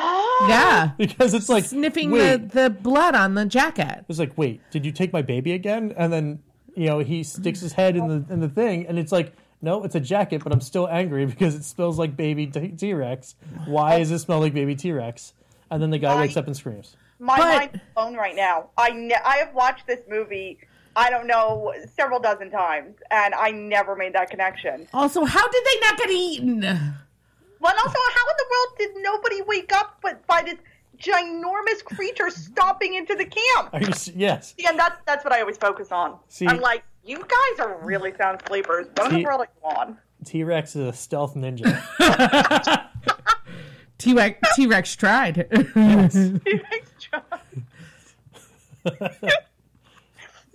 [0.00, 0.46] Oh.
[0.48, 0.90] Yeah.
[0.96, 4.04] Because it's like Sniffing wait, the, the blood on the jacket.
[4.08, 5.92] It's like, wait, did you take my baby again?
[5.96, 6.38] And then,
[6.76, 9.82] you know, he sticks his head in the in the thing, and it's like, no,
[9.82, 13.34] it's a jacket, but I'm still angry because it smells like baby T Rex.
[13.66, 15.32] Why does it smell like baby T Rex?
[15.68, 16.96] And then the guy I- wakes up and screams.
[17.18, 18.70] My But- mind's blown right now.
[18.78, 20.60] I ne- I have watched this movie.
[20.98, 24.88] I don't know several dozen times, and I never made that connection.
[24.92, 26.60] Also, how did they not get eaten?
[26.60, 30.56] Well, also, how in the world did nobody wake up but by this
[31.00, 33.70] ginormous creature stomping into the camp?
[33.72, 33.92] Are you?
[34.16, 34.54] Yes.
[34.58, 36.18] See, and that's that's what I always focus on.
[36.28, 38.86] See- I'm like, you guys are really sound sleepers.
[38.96, 39.98] What in See- the world are you on?
[40.24, 41.80] T Rex is a stealth ninja.
[43.98, 45.46] T Rex T Rex tried.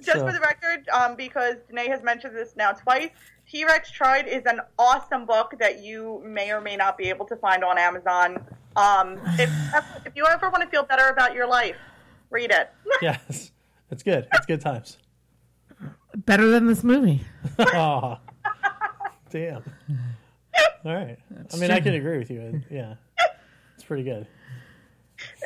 [0.03, 3.09] Just So- for the record, um, because Danae has mentioned this now twice,
[3.49, 7.25] T Rex Tried is an awesome book that you may or may not be able
[7.27, 8.45] to find on Amazon.
[8.75, 9.49] Um, if,
[10.05, 11.75] if you ever want to feel better about your life,
[12.29, 12.71] read it.
[13.01, 13.51] yes.
[13.91, 14.27] It's good.
[14.33, 14.97] It's good times.
[16.15, 17.23] Better than this movie.
[17.59, 18.17] Oh,
[19.29, 19.63] damn.
[20.85, 21.17] All right.
[21.53, 22.61] I mean, I can agree with you.
[22.69, 22.95] Yeah,
[23.75, 24.27] it's pretty good.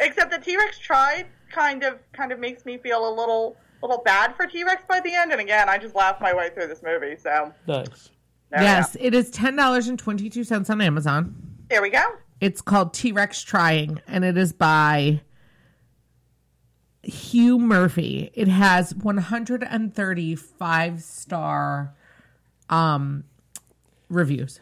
[0.02, 4.02] Except that T Rex Tried kind of kind of makes me feel a little little
[4.04, 5.32] bad for T Rex by the end.
[5.32, 7.16] And again, I just laughed my way through this movie.
[7.18, 8.10] So Nice.
[8.50, 11.36] there yes, it is ten dollars and twenty two cents on Amazon.
[11.70, 12.04] there we go.
[12.40, 15.22] It's called T Rex Trying, and it is by
[17.04, 18.32] Hugh Murphy.
[18.34, 21.96] It has 135 star
[22.70, 23.24] um
[24.10, 24.60] reviews.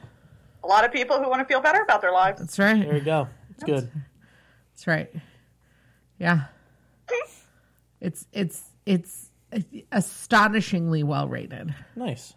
[0.64, 2.40] A lot of people who want to feel better about their lives.
[2.40, 2.80] That's right.
[2.80, 2.94] There right.
[2.94, 3.28] we go.
[3.52, 3.92] It's good.
[4.74, 5.14] That's right.
[6.20, 6.46] Yeah.
[8.02, 9.32] It's it's it's
[9.92, 11.74] astonishingly well rated.
[11.96, 12.34] Nice.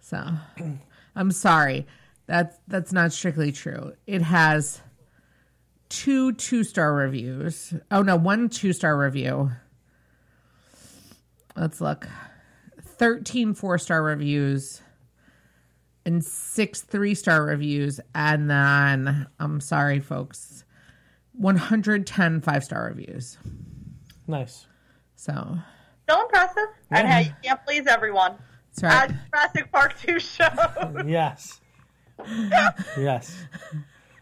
[0.00, 0.24] So
[1.16, 1.86] I'm sorry.
[2.26, 3.92] That's that's not strictly true.
[4.06, 4.80] It has
[5.88, 7.74] two two star reviews.
[7.90, 9.50] Oh no, one two star review.
[11.56, 12.08] Let's look.
[12.80, 14.80] 13 four star reviews
[16.06, 18.00] and six three star reviews.
[18.14, 20.64] And then, I'm sorry, folks,
[21.32, 23.38] 110 five star reviews.
[24.26, 24.66] Nice.
[25.16, 25.58] So
[26.04, 26.68] Still impressive.
[26.90, 28.34] And hey, you can't please everyone.
[28.74, 29.10] that's right.
[29.10, 31.04] As Jurassic Park 2 showed.
[31.06, 31.60] Yes.
[32.96, 33.36] yes.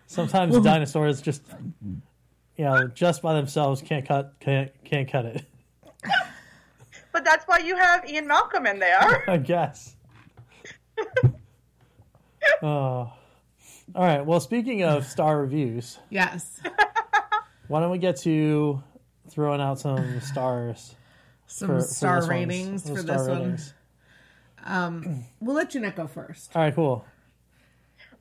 [0.07, 1.43] Sometimes dinosaurs just,
[2.57, 5.45] you know, just by themselves can't cut can't can't cut it.
[7.13, 9.25] but that's why you have Ian Malcolm in there.
[9.29, 9.97] I guess.
[12.63, 12.67] Oh.
[12.67, 13.15] All
[13.95, 14.25] right.
[14.25, 16.61] Well, speaking of star reviews, yes.
[17.69, 18.83] why don't we get to
[19.29, 20.95] throwing out some stars
[21.51, 22.37] Some for, for star this one?
[22.37, 23.75] ratings for star this ratings.
[24.65, 25.25] one.
[25.41, 26.55] We'll let you Jeanette go first.
[26.55, 26.75] All right.
[26.75, 27.05] Cool.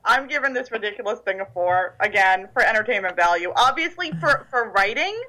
[0.04, 3.54] I'm giving this ridiculous thing a four again for entertainment value.
[3.56, 5.20] Obviously, for for writing,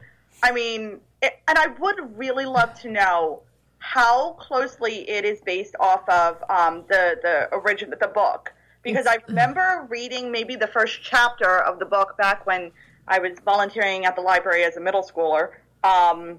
[0.43, 3.43] I mean, it, and I would really love to know
[3.79, 9.19] how closely it is based off of um, the the original the book because I
[9.29, 12.71] remember reading maybe the first chapter of the book back when
[13.07, 15.51] I was volunteering at the library as a middle schooler,
[15.85, 16.39] um,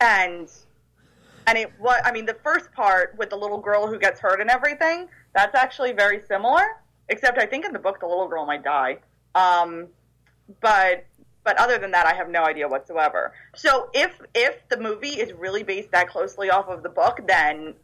[0.00, 0.50] and
[1.46, 4.40] and it was I mean the first part with the little girl who gets hurt
[4.40, 6.64] and everything that's actually very similar
[7.08, 8.98] except I think in the book the little girl might die
[9.34, 9.88] um,
[10.60, 11.06] but
[11.44, 15.32] but other than that I have no idea whatsoever so if if the movie is
[15.32, 17.74] really based that closely off of the book then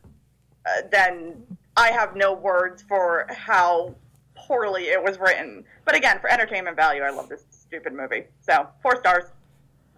[0.66, 1.42] uh, then
[1.76, 3.94] I have no words for how
[4.34, 5.64] poorly it was written.
[5.84, 8.24] But again, for entertainment value, I love this stupid movie.
[8.40, 9.24] So four stars.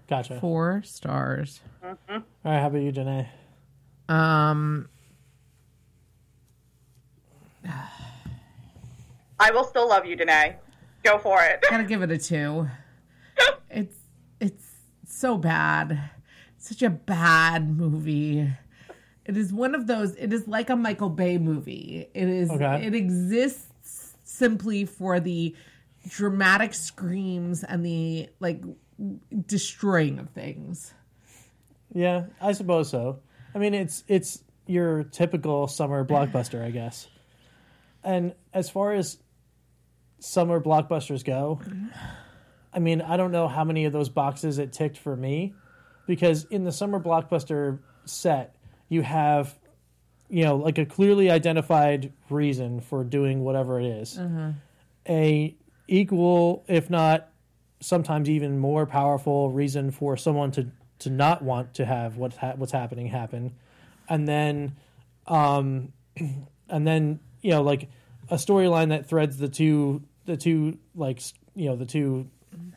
[0.08, 0.38] Gotcha.
[0.38, 1.60] Four stars.
[1.84, 3.28] All right, how about you, Danae?
[4.08, 4.88] Um,
[9.38, 10.56] I will still love you, Danae.
[11.02, 11.62] Go for it.
[11.68, 12.68] gotta give it a two.
[13.70, 13.96] It's
[14.38, 14.64] it's
[15.04, 16.10] so bad.
[16.58, 18.48] Such a bad movie.
[19.24, 20.14] It is one of those.
[20.14, 22.06] It is like a Michael Bay movie.
[22.14, 22.50] It is.
[22.50, 22.86] Okay.
[22.86, 25.56] It exists simply for the
[26.06, 28.62] dramatic screams and the like
[29.44, 30.94] destroying of things.
[31.94, 33.20] Yeah, I suppose so.
[33.54, 37.06] I mean, it's it's your typical summer blockbuster, I guess.
[38.02, 39.16] And as far as
[40.18, 41.60] summer blockbusters go,
[42.72, 45.54] I mean, I don't know how many of those boxes it ticked for me
[46.06, 48.56] because in the summer blockbuster set,
[48.88, 49.56] you have
[50.28, 54.16] you know, like a clearly identified reason for doing whatever it is.
[54.16, 54.50] Mm-hmm.
[55.08, 55.54] A
[55.86, 57.28] equal, if not
[57.80, 60.66] sometimes even more powerful reason for someone to
[61.00, 63.54] to not want to have what's ha- what's happening happen,
[64.08, 64.76] and then,
[65.26, 65.92] um,
[66.68, 67.88] and then you know like
[68.30, 71.20] a storyline that threads the two the two like
[71.54, 72.28] you know the two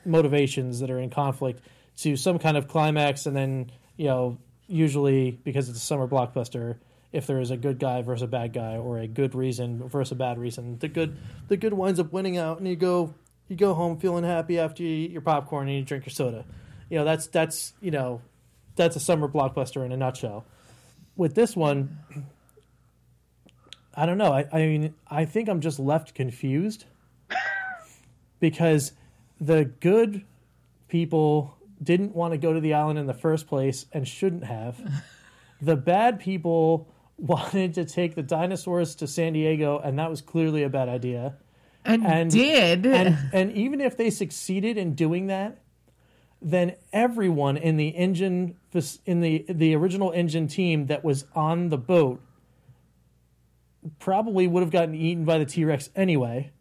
[0.06, 1.62] motivations that are in conflict
[1.98, 4.38] to some kind of climax, and then you know
[4.68, 6.78] usually because it's a summer blockbuster.
[7.14, 10.12] If there is a good guy versus a bad guy, or a good reason versus
[10.12, 13.14] a bad reason, the good the good winds up winning out, and you go
[13.48, 16.46] you go home feeling happy after you eat your popcorn and you drink your soda.
[16.90, 18.22] You know, that's that's you know,
[18.76, 20.46] that's a summer blockbuster in a nutshell.
[21.16, 21.98] With this one,
[23.96, 24.32] I don't know.
[24.32, 26.86] I, I mean, I think I'm just left confused
[28.40, 28.92] because
[29.42, 30.24] the good
[30.88, 34.80] people didn't want to go to the island in the first place and shouldn't have.
[35.60, 40.62] The bad people wanted to take the dinosaurs to San Diego, and that was clearly
[40.62, 41.34] a bad idea
[41.84, 45.58] And, And- did and and even if they succeeded in doing that,
[46.42, 48.56] then everyone in the Ingen
[49.06, 52.22] in the the original Ingen team that was on the boat
[54.00, 56.52] probably would have gotten eaten by the T Rex anyway,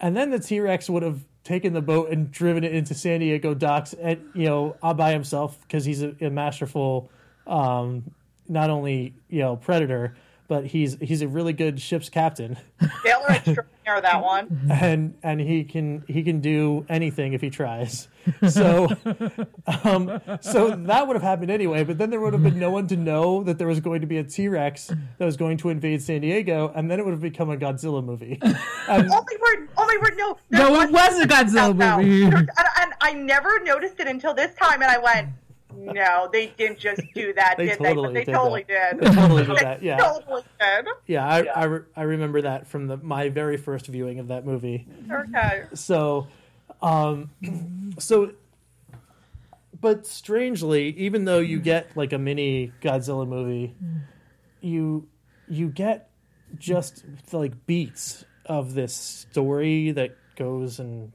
[0.00, 3.20] and then the T Rex would have taken the boat and driven it into San
[3.20, 7.10] Diego docks, at you know, all by himself because he's a, a masterful,
[7.46, 8.04] um,
[8.48, 10.16] not only you know predator,
[10.46, 12.56] but he's he's a really good ship's captain.
[13.04, 14.66] Taylor extraordinaire, that one.
[14.70, 18.08] and and he can he can do anything if he tries.
[18.48, 18.88] So
[19.84, 21.84] um, so that would have happened anyway.
[21.84, 24.06] But then there would have been no one to know that there was going to
[24.06, 24.86] be a T Rex
[25.18, 28.04] that was going to invade San Diego, and then it would have become a Godzilla
[28.04, 28.38] movie.
[28.42, 30.38] And Only word, only word, no.
[30.50, 32.02] No, it was a Godzilla No, no.
[32.02, 32.24] movie.
[32.24, 32.50] And,
[32.80, 35.28] and I never noticed it until this time, and I went,
[35.76, 38.02] no, they didn't just do that, They did totally they?
[38.02, 38.98] But they did totally that.
[39.00, 39.10] did.
[39.12, 39.96] They totally did that, yeah.
[39.98, 40.86] totally did.
[41.06, 44.44] yeah, I I, re- I remember that from the my very first viewing of that
[44.46, 44.86] movie.
[45.12, 45.64] Okay.
[45.74, 46.26] so
[46.82, 47.30] um
[47.98, 48.32] so
[49.80, 53.74] but strangely even though you get like a mini godzilla movie
[54.60, 55.06] you
[55.48, 56.10] you get
[56.58, 61.12] just like beats of this story that goes in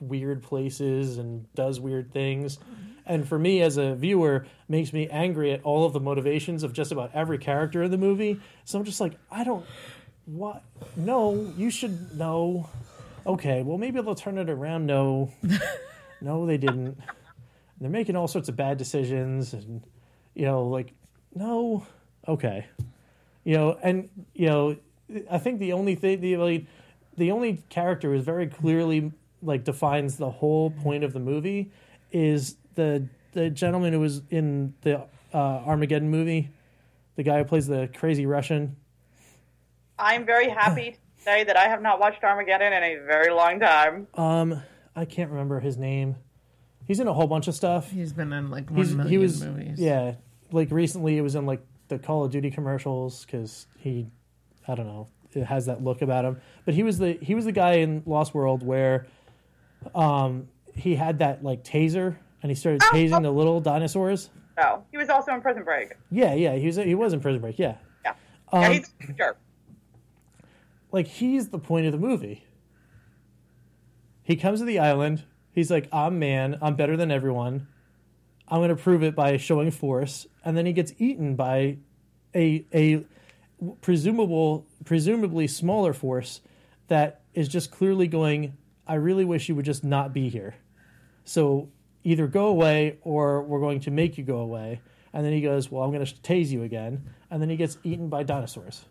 [0.00, 2.58] weird places and does weird things.
[3.06, 6.72] And for me as a viewer makes me angry at all of the motivations of
[6.72, 8.40] just about every character in the movie.
[8.64, 9.66] So i'm just like i don't
[10.24, 10.62] what?
[10.96, 12.68] No you should know
[13.26, 14.86] okay, well maybe they'll turn it around.
[14.86, 15.32] No,
[16.20, 16.98] no, they didn't.
[17.80, 19.82] They're making all sorts of bad decisions, and
[20.34, 20.92] you know, like
[21.34, 21.86] no,
[22.28, 22.66] okay,
[23.44, 24.76] you know, and you know,
[25.30, 26.66] I think the only thing the like,
[27.16, 29.12] the only character is very clearly
[29.42, 31.72] like defines the whole point of the movie
[32.12, 34.98] is the the gentleman who was in the
[35.32, 36.50] uh, Armageddon movie,
[37.16, 38.76] the guy who plays the crazy Russian.
[39.98, 43.60] I'm very happy to say that I have not watched Armageddon in a very long
[43.60, 44.06] time.
[44.14, 44.62] Um,
[44.94, 46.16] I can't remember his name.
[46.86, 47.90] He's in a whole bunch of stuff.
[47.90, 49.78] He's been in like one He's, million he was movies.
[49.80, 50.14] yeah.
[50.50, 54.06] Like recently, it was in like the Call of Duty commercials because he,
[54.68, 56.40] I don't know, it has that look about him.
[56.64, 59.06] But he was the he was the guy in Lost World where,
[59.94, 63.22] um, he had that like taser and he started Oh, tasing oh.
[63.22, 64.30] the little dinosaurs.
[64.58, 65.94] So he was also in Prison Break.
[66.10, 67.58] Yeah, yeah, he was he was in Prison Break.
[67.58, 68.14] Yeah, Yeah.
[68.52, 69.38] Um, yeah, he's a jerk.
[70.92, 72.44] Like he's the point of the movie.
[74.22, 75.24] He comes to the island.
[75.52, 76.58] He's like, "I'm man.
[76.62, 77.66] I'm better than everyone.
[78.46, 81.78] I'm going to prove it by showing force." And then he gets eaten by
[82.34, 83.04] a a
[83.80, 86.40] presumable presumably smaller force
[86.88, 90.54] that is just clearly going, "I really wish you would just not be here."
[91.24, 91.70] So
[92.04, 94.80] either go away or we're going to make you go away.
[95.12, 97.78] And then he goes, "Well, I'm going to tase you again." And then he gets
[97.82, 98.84] eaten by dinosaurs.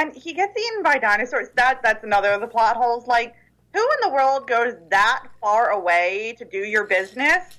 [0.00, 1.48] And he gets eaten by dinosaurs.
[1.56, 3.06] That that's another of the plot holes.
[3.06, 3.34] Like,
[3.72, 7.58] who in the world goes that far away to do your business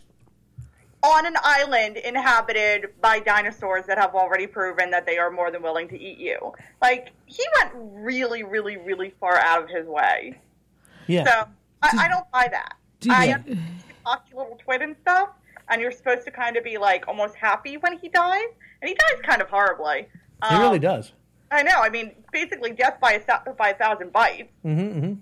[1.04, 5.62] on an island inhabited by dinosaurs that have already proven that they are more than
[5.62, 6.54] willing to eat you?
[6.82, 10.40] Like, he went really, really, really far out of his way.
[11.08, 11.24] Yeah.
[11.26, 11.48] So
[11.82, 12.76] I, I don't buy that.
[13.00, 13.60] Did I understand
[14.04, 15.30] cocky little twit and stuff,
[15.70, 18.46] and you're supposed to kind of be like almost happy when he dies,
[18.82, 20.08] and he dies kind of horribly.
[20.50, 21.14] he really Um, does.
[21.52, 21.80] I know.
[21.82, 24.52] I mean, basically death by a by a thousand bites.
[24.66, 25.14] Mm-hmm, mm-hmm.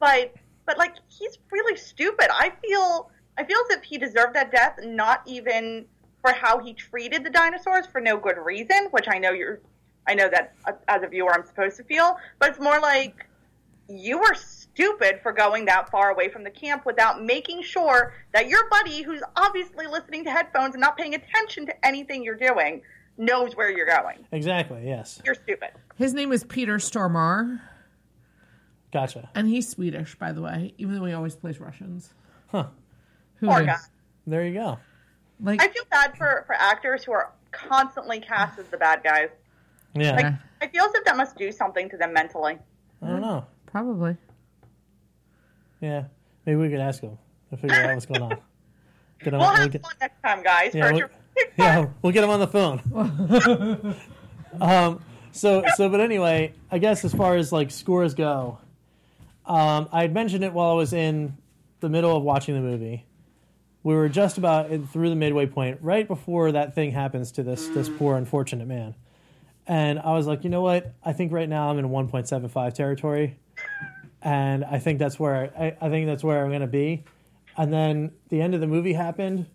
[0.00, 0.34] But
[0.66, 2.28] but like he's really stupid.
[2.30, 5.86] I feel I feel as if he deserved that death, not even
[6.20, 9.60] for how he treated the dinosaurs for no good reason, which I know you're.
[10.06, 13.26] I know that uh, as a viewer I'm supposed to feel, but it's more like
[13.88, 18.48] you were stupid for going that far away from the camp without making sure that
[18.48, 22.82] your buddy, who's obviously listening to headphones and not paying attention to anything you're doing,
[23.18, 24.26] knows where you're going.
[24.32, 24.82] Exactly.
[24.86, 25.20] Yes.
[25.24, 25.70] You're stupid.
[25.96, 27.60] His name is Peter Stormare,
[28.92, 29.30] Gotcha.
[29.34, 32.12] and he's Swedish, by the way, even though he always plays Russians.
[32.48, 32.66] Huh.
[33.36, 33.76] Who Poor guy.
[34.26, 34.78] There you go.
[35.40, 39.28] Like, I feel bad for, for actors who are constantly cast as the bad guys.
[39.94, 40.14] Yeah.
[40.16, 40.26] Like,
[40.62, 42.58] I feel as if that must do something to them mentally.
[43.02, 43.44] I don't know.
[43.66, 44.16] probably.
[45.80, 46.04] Yeah.
[46.46, 47.18] Maybe we could ask him
[47.50, 48.30] to figure out what's going on.
[49.20, 50.74] Get him, We'll we'll have get- fun next time, guys.
[50.74, 51.10] Yeah, For we'll- your-
[51.56, 53.96] yeah, we'll get him on the phone.
[54.60, 55.02] um,
[55.32, 58.58] so, so, but anyway, I guess as far as like scores go,
[59.46, 61.36] um, I had mentioned it while I was in
[61.80, 63.06] the middle of watching the movie.
[63.82, 67.42] We were just about in- through the midway point, right before that thing happens to
[67.42, 68.94] this this poor unfortunate man,
[69.66, 70.94] and I was like, you know what?
[71.04, 73.38] I think right now I'm in 1.75 territory,
[74.22, 77.04] and I think that's where I, I think that's where I'm going to be.
[77.56, 79.46] And then the end of the movie happened,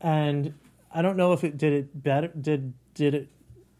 [0.00, 0.52] and
[0.92, 2.28] I don't know if it did it better.
[2.28, 3.28] Did did it?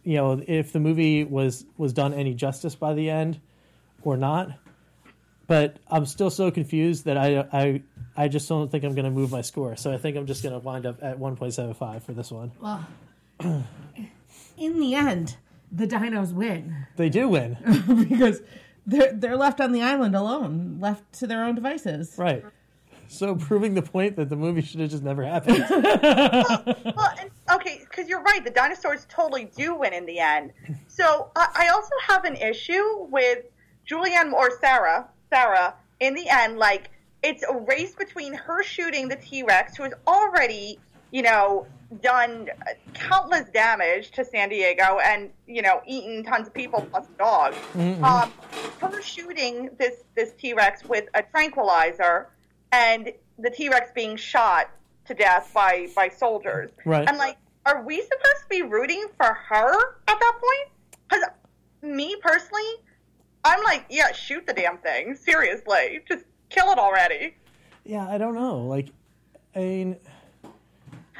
[0.02, 3.40] You know, if the movie was was done any justice by the end,
[4.02, 4.50] or not.
[5.46, 7.82] But I'm still so confused that I I
[8.16, 9.76] I just don't think I'm going to move my score.
[9.76, 12.50] So I think I'm just going to wind up at 1.75 for this one.
[12.60, 12.86] Well,
[14.56, 15.36] in the end,
[15.70, 17.58] the dinos win They do win,
[18.08, 18.40] because
[18.86, 22.14] they're they're left on the island alone, left to their own devices.
[22.16, 22.44] right?
[23.08, 25.64] So proving the point that the movie should have just never happened.
[26.96, 28.44] Well, and, okay, because you're right.
[28.44, 30.52] The dinosaurs totally do win in the end.
[30.88, 33.44] So I, I also have an issue with
[33.88, 35.08] Julianne or Sarah.
[35.30, 36.90] Sarah, in the end, like
[37.22, 40.78] it's a race between her shooting the T Rex, who has already,
[41.10, 41.66] you know,
[42.02, 42.48] done
[42.94, 47.54] countless damage to San Diego and you know eaten tons of people plus a dog.
[48.02, 48.32] Um,
[48.80, 52.28] her shooting this this T Rex with a tranquilizer,
[52.76, 54.70] and the T Rex being shot
[55.06, 56.70] to death by by soldiers.
[56.84, 57.08] Right.
[57.08, 59.72] I'm like, are we supposed to be rooting for her
[60.08, 60.70] at that point?
[61.08, 61.24] Because
[61.82, 62.62] me personally,
[63.44, 65.14] I'm like, yeah, shoot the damn thing.
[65.14, 67.34] Seriously, just kill it already.
[67.84, 68.58] yeah, I don't know.
[68.60, 68.88] Like,
[69.54, 69.96] I mean,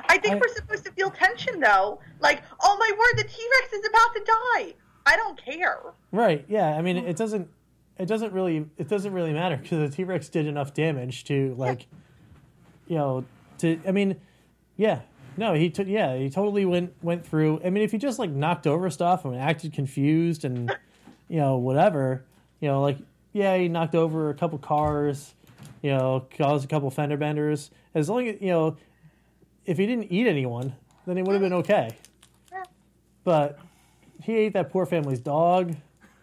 [0.09, 2.01] I think I- we're supposed to feel tension though.
[2.21, 4.75] Like, oh my word, the T Rex is about to die.
[5.09, 5.79] I don't care.
[6.11, 6.45] Right.
[6.49, 6.77] Yeah.
[6.77, 7.49] I mean, it doesn't.
[7.99, 8.67] It doesn't really.
[8.77, 11.87] It doesn't really matter because the T Rex did enough damage to like,
[12.87, 13.25] you know,
[13.59, 13.81] to.
[13.87, 14.21] I mean,
[14.77, 15.01] yeah.
[15.39, 15.87] No, he took.
[15.87, 17.61] Yeah, he totally went went through.
[17.65, 20.75] I mean, if he just like knocked over stuff and acted confused and,
[21.29, 22.25] you know, whatever,
[22.61, 22.99] you know, like
[23.33, 25.35] yeah, he knocked over a couple cars,
[25.83, 27.71] you know, caused a couple fender benders.
[27.95, 28.77] As long as you know,
[29.67, 30.75] if he didn't eat anyone,
[31.07, 31.97] then it would have been okay.
[33.25, 33.59] But
[34.23, 35.75] he ate that poor family's dog.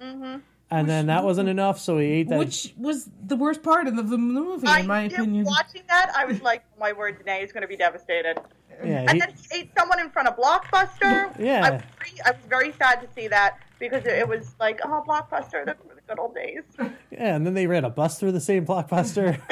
[0.02, 0.38] Mm-hmm.
[0.74, 2.40] And then that wasn't enough, so he ate that.
[2.40, 5.46] Which was the worst part of the, the movie, I in my did- opinion.
[5.46, 8.38] watching that, I was like, oh my word, Danae is going to be devastated.
[8.84, 11.38] yeah, And he- then he ate someone in front of Blockbuster.
[11.40, 11.64] Yeah.
[11.66, 14.80] I was, very, I was very sad to see that because it, it was like,
[14.84, 16.64] oh, Blockbuster, the, the good old days.
[17.12, 19.40] yeah, and then they ran a bus through the same blockbuster.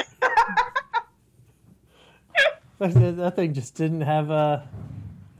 [2.78, 4.68] that, that thing just didn't have a.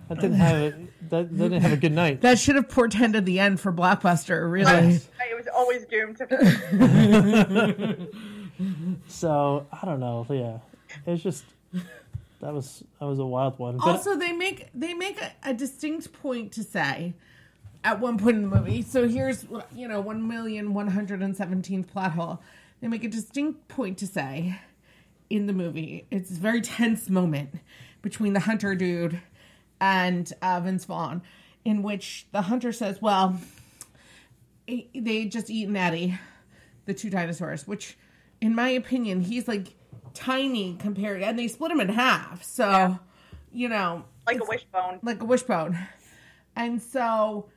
[0.09, 0.87] That didn't have a.
[1.09, 2.21] That didn't have a good night.
[2.23, 4.71] that should have portended the end for Blockbuster, really.
[4.71, 5.09] Yes.
[5.31, 8.09] It was always doomed to.
[9.09, 10.27] So I don't know.
[10.29, 10.59] Yeah,
[11.07, 11.45] it's just
[12.41, 13.79] that was that was a wild one.
[13.79, 17.15] But also they make they make a, a distinct point to say
[17.85, 19.45] at one point in the movie so here's
[19.75, 22.41] you know 1 million 117th plot hole
[22.81, 24.61] they make a distinct point to say
[25.31, 27.51] in the movie it's a very tense moment
[28.01, 29.21] between the hunter dude
[29.81, 31.23] and uh, vince vaughn
[31.65, 33.41] in which the hunter says well
[34.69, 36.19] eh, they just eaten eddie
[36.87, 37.97] the two dinosaurs which
[38.41, 39.75] in my opinion he's like
[40.15, 42.99] tiny compared and they split him in half so
[43.53, 44.99] you know like a wishbone.
[45.03, 45.79] like a wishbone.
[46.55, 47.49] And so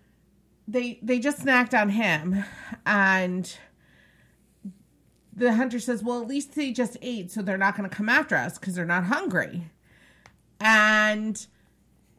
[0.68, 2.44] they they just snacked on him
[2.86, 3.58] and
[5.36, 8.10] the hunter says well at least they just ate so they're not going to come
[8.10, 9.70] after us because they're not hungry
[10.60, 11.46] and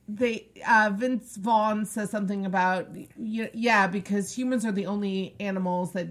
[0.08, 6.08] they uh vince vaughn says something about yeah because humans are the only animals that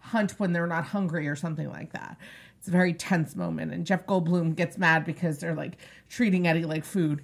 [0.00, 2.16] hunt when they're not hungry or something like that.
[2.58, 5.78] It's a very tense moment and jeff goldblum gets mad because they're like
[6.08, 7.22] treating eddie like food.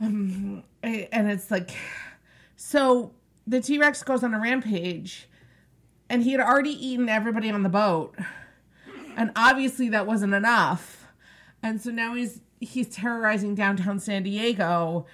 [0.00, 1.70] Um, and it's like
[2.56, 3.12] so
[3.46, 5.28] the t-rex goes on a rampage
[6.08, 8.16] and he had already eaten everybody on the boat
[9.16, 11.06] and obviously that wasn't enough.
[11.62, 15.06] And so now he's he's terrorizing downtown san diego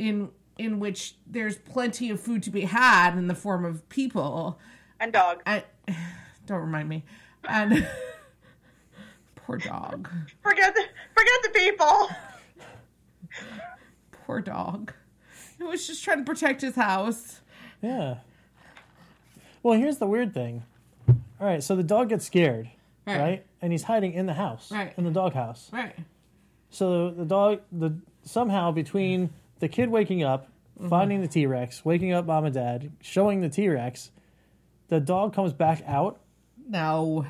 [0.00, 4.58] in in which there's plenty of food to be had in the form of people
[4.98, 5.42] And dogs.
[5.46, 5.62] and
[6.46, 7.04] don't remind me
[7.48, 7.86] and
[9.36, 10.08] poor dog
[10.42, 10.84] Forget the
[11.14, 12.08] forget the people.
[14.26, 14.92] poor dog
[15.58, 17.40] he was just trying to protect his house
[17.82, 18.16] Yeah.
[19.62, 20.62] Well, here's the weird thing.
[21.08, 22.70] All right, so the dog gets scared,
[23.06, 23.18] Right.
[23.18, 23.46] right?
[23.60, 24.94] And he's hiding in the house, Right.
[24.96, 25.68] in the doghouse.
[25.72, 25.94] right
[26.70, 27.94] So the dog, the
[28.24, 29.30] somehow between
[29.60, 30.48] the kid waking up,
[30.78, 30.88] Mm-hmm.
[30.88, 34.10] finding the T Rex, waking up mom and dad, showing the T Rex,
[34.88, 36.20] the dog comes back out.
[36.68, 37.26] no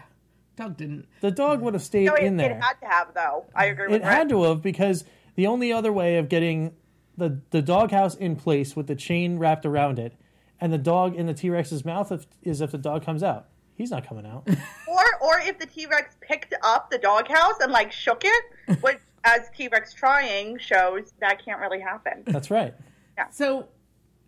[0.57, 2.53] dog didn't The dog would have stayed No, it, in there.
[2.53, 3.47] it had to have though.
[3.55, 4.09] I agree with that.
[4.09, 5.05] It had to have because
[5.35, 6.73] the only other way of getting
[7.17, 10.15] the the doghouse in place with the chain wrapped around it
[10.61, 13.49] and the dog in the T Rex's mouth if, is if the dog comes out.
[13.75, 14.47] He's not coming out.
[14.87, 18.45] Or or if the T Rex picked up the doghouse and like shook it,
[18.81, 22.23] which as T Rex trying shows that can't really happen.
[22.27, 22.75] That's right.
[23.19, 23.29] Yeah.
[23.31, 23.69] So,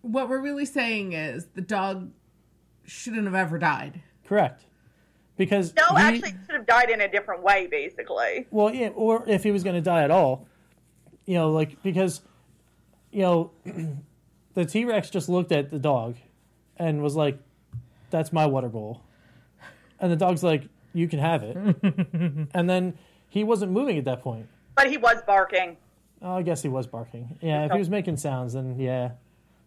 [0.03, 2.11] what we're really saying is the dog
[2.85, 4.03] shouldn't have ever died.
[4.27, 4.65] Correct.
[5.37, 8.47] Because No, he- actually, it should have died in a different way, basically.
[8.51, 10.47] Well, yeah, or if he was going to die at all,
[11.25, 12.21] you know, like because,
[13.11, 13.51] you know,
[14.55, 16.17] the T Rex just looked at the dog,
[16.77, 17.39] and was like,
[18.11, 19.03] "That's my water bowl,"
[20.01, 21.57] and the dog's like, "You can have it,"
[22.55, 24.47] and then he wasn't moving at that point.
[24.75, 25.77] But he was barking.
[26.23, 27.37] Oh, I guess he was barking.
[27.41, 29.11] Yeah, if he was making sounds, then yeah,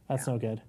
[0.10, 0.62] that's no good.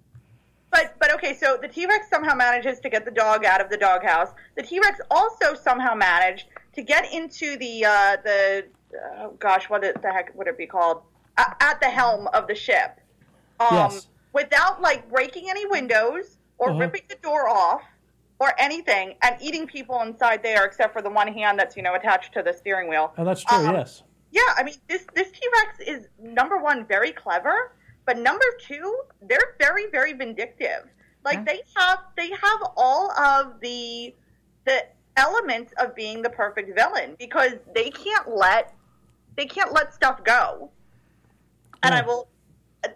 [0.71, 3.71] But but okay, so the T Rex somehow manages to get the dog out of
[3.71, 4.31] the doghouse.
[4.57, 8.67] The T Rex also somehow managed to get into the uh, the
[9.21, 11.03] oh gosh, what the heck would it be called?
[11.39, 12.99] At the helm of the ship,
[13.61, 14.09] um, Yes.
[14.33, 16.79] without like breaking any windows or Uh-huh.
[16.81, 17.83] ripping the door off
[18.41, 21.95] or anything, and eating people inside there, except for the one hand that's you know
[21.95, 23.13] attached to the steering wheel.
[23.17, 23.59] Oh, that's true.
[23.59, 24.03] Um, yes.
[24.33, 27.73] Yeah, I mean this this T Rex is number one very clever,
[28.05, 30.89] but number two they're very very vindictive.
[31.25, 31.45] Like Yeah.
[31.45, 34.15] they have they have all of the
[34.65, 38.75] the elements of being the perfect villain because they can't let
[39.37, 40.71] they can't let stuff go.
[41.83, 42.29] And I will.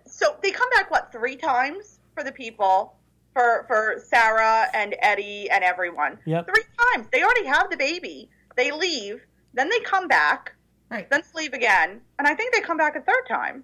[0.06, 2.94] So they come back what three times for the people
[3.32, 6.18] for for Sarah and Eddie and everyone.
[6.26, 6.46] Yep.
[6.46, 6.64] Three
[6.94, 7.06] times.
[7.12, 8.30] They already have the baby.
[8.56, 9.24] They leave.
[9.54, 10.54] Then they come back
[10.90, 11.08] Right.
[11.08, 13.62] then sleep again, and I think they come back a third time.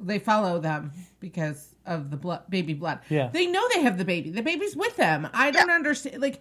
[0.00, 3.00] They follow them because of the blood, baby blood.
[3.10, 3.28] Yeah.
[3.32, 4.30] They know they have the baby.
[4.30, 5.28] The baby's with them.
[5.34, 5.74] I don't Yeah.
[5.74, 6.22] understand.
[6.22, 6.40] Like,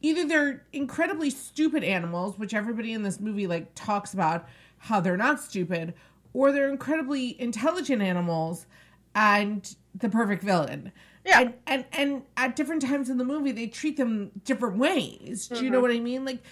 [0.00, 5.16] either they're incredibly stupid animals, which everybody in this movie like talks about how they're
[5.16, 5.94] not stupid,
[6.32, 8.66] or they're incredibly intelligent animals
[9.14, 10.90] and the perfect villain.
[11.24, 11.40] Yeah.
[11.40, 15.48] And, and and at different times in the movie they treat them different ways.
[15.48, 15.72] Do you Mm-hmm.
[15.72, 16.24] know what I mean?
[16.24, 16.42] Like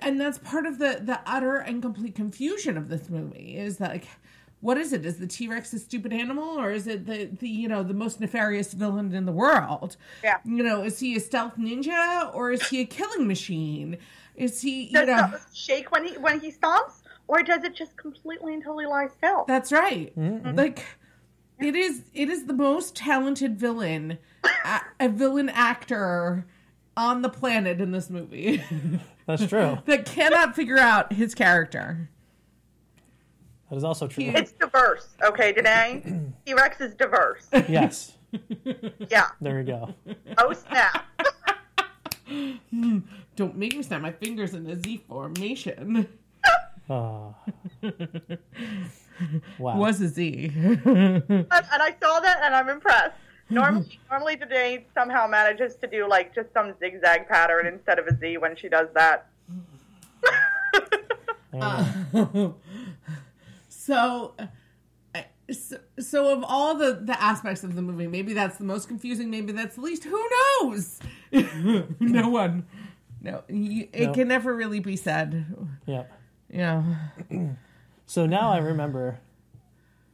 [0.00, 3.90] and that's part of the the utter and complete confusion of this movie is that
[3.90, 4.06] like
[4.62, 5.04] what is it?
[5.04, 7.94] Is the T Rex a stupid animal, or is it the, the you know the
[7.94, 9.96] most nefarious villain in the world?
[10.22, 10.38] Yeah.
[10.44, 13.98] You know, is he a stealth ninja or is he a killing machine?
[14.36, 15.30] Is he you Does know?
[15.34, 19.08] it shake when he when he stomps, or does it just completely and totally lie
[19.08, 19.44] still?
[19.48, 20.16] That's right.
[20.16, 20.56] Mm-hmm.
[20.56, 20.84] Like
[21.58, 24.18] it is it is the most talented villain
[24.64, 26.46] a, a villain actor
[26.96, 28.62] on the planet in this movie
[29.36, 29.78] That's true.
[29.86, 32.10] that cannot figure out his character.
[33.70, 34.24] that is also true.
[34.24, 36.02] it's diverse, okay, Danae?
[36.44, 37.46] T Rex is diverse.
[37.68, 38.16] yes.
[39.10, 39.26] Yeah.
[39.42, 39.94] There we go.
[40.38, 41.04] Oh snap.
[43.36, 46.08] Don't make me snap my fingers in a Z formation.
[46.88, 47.34] Oh.
[49.58, 49.76] Wow.
[49.76, 50.50] Was a Z.
[50.54, 53.14] and, and I saw that, and I'm impressed.
[53.52, 53.60] Mm-hmm.
[53.60, 58.16] Normally, normally Danae somehow manages to do like just some zigzag pattern instead of a
[58.16, 59.26] Z when she does that.
[61.54, 61.92] Yeah.
[62.14, 62.52] Uh,
[63.68, 64.32] so,
[65.14, 68.88] uh, so, so of all the the aspects of the movie, maybe that's the most
[68.88, 69.28] confusing.
[69.30, 70.04] Maybe that's the least.
[70.04, 70.18] Who
[70.62, 70.98] knows?
[72.00, 72.64] no one.
[73.20, 74.12] No, you, it No.
[74.14, 75.44] can never really be said.
[75.86, 76.04] yeah.
[76.48, 76.82] Yeah.
[78.06, 79.18] So now I remember.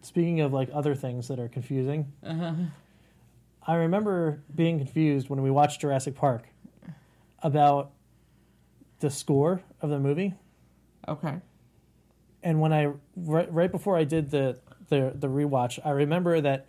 [0.03, 2.53] Speaking of like other things that are confusing, uh-huh.
[3.69, 6.49] I remember being confused when we watched Jurassic Park
[7.43, 7.93] about
[9.01, 10.35] the score of the movie.
[11.07, 11.37] Okay.
[12.43, 14.59] and when I right, right before I did the
[14.89, 16.67] the the rewatch, I remember that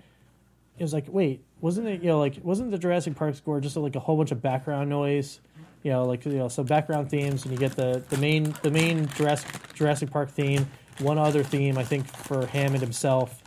[0.78, 3.78] it was like, wait, wasn't it you know like wasn't the Jurassic Park score just
[3.78, 5.40] like a whole bunch of background noise,
[5.84, 8.72] you know, like you know some background themes, and you get the the main the
[8.72, 10.68] main Jurassic Jurassic Park theme,
[11.00, 13.42] one other theme I think for Hammond himself,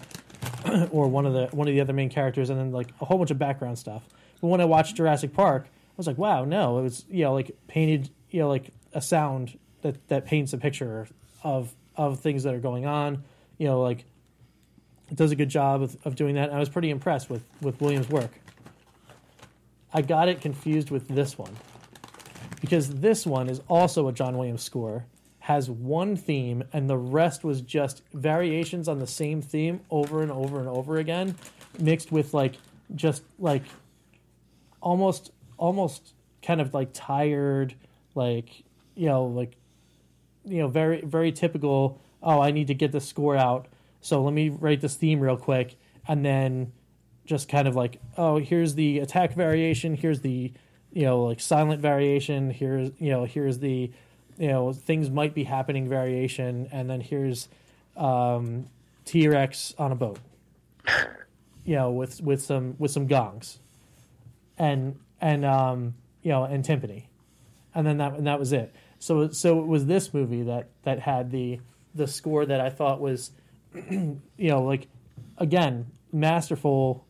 [0.90, 3.18] or one of the one of the other main characters, and then like a whole
[3.18, 4.06] bunch of background stuff.
[4.40, 7.32] But when I watched Jurassic Park, I was like, wow, no, it was you know
[7.32, 11.08] like painted you know like a sound that that paints a picture
[11.42, 13.24] of of things that are going on.
[13.58, 14.04] You know, like
[15.10, 16.48] it does a good job of, of doing that.
[16.48, 18.30] And I was pretty impressed with with Williams' work.
[19.92, 21.54] I got it confused with this one
[22.62, 25.04] because this one is also a John Williams score,
[25.42, 30.30] has one theme, and the rest was just variations on the same theme over and
[30.30, 31.34] over and over again,
[31.80, 32.54] mixed with like
[32.94, 33.64] just like
[34.80, 37.74] almost almost kind of like tired,
[38.14, 38.62] like
[38.94, 39.56] you know, like
[40.44, 42.00] you know, very very typical.
[42.22, 43.66] Oh, I need to get this score out,
[44.00, 45.74] so let me write this theme real quick,
[46.06, 46.72] and then
[47.24, 50.52] just kind of like, oh, here's the attack variation, here's the
[50.92, 53.90] you know like silent variation, here's you know here's the
[54.38, 57.48] you know things might be happening variation, and then here's
[57.96, 58.66] um,
[59.04, 60.18] T Rex on a boat,
[61.64, 63.58] you know, with with some with some gongs,
[64.58, 67.04] and and um, you know and timpani,
[67.74, 68.74] and then that and that was it.
[68.98, 71.60] So so it was this movie that that had the
[71.94, 73.32] the score that I thought was,
[73.90, 74.88] you know, like
[75.38, 77.04] again masterful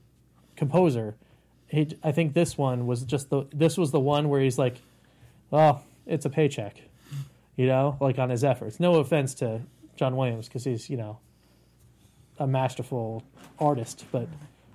[0.57, 1.17] composer.
[1.67, 4.77] He, I think this one was just the this was the one where he's like,
[5.51, 6.81] well, it's a paycheck,
[7.57, 8.81] you know, like on his efforts.
[8.81, 9.63] No offense to
[9.97, 11.19] John Williams because he's you know
[12.39, 13.23] a masterful
[13.59, 14.29] artist, but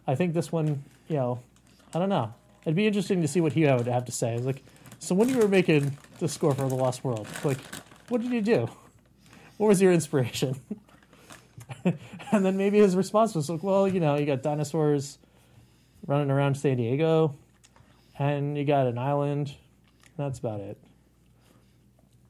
[0.06, 1.40] I think this one, you know,
[1.94, 2.34] I don't know.
[2.64, 4.38] It'd be interesting to see what he would have to say.
[4.38, 4.64] Like,
[5.00, 7.58] so when you were making the score for The Lost World, like,
[8.10, 8.70] what did you do?
[9.58, 10.60] What was your inspiration?
[11.86, 15.18] and then maybe his response was like, well, you know, you got dinosaurs
[16.06, 17.36] running around San Diego,
[18.18, 19.54] and you got an island.
[20.18, 20.78] That's about it.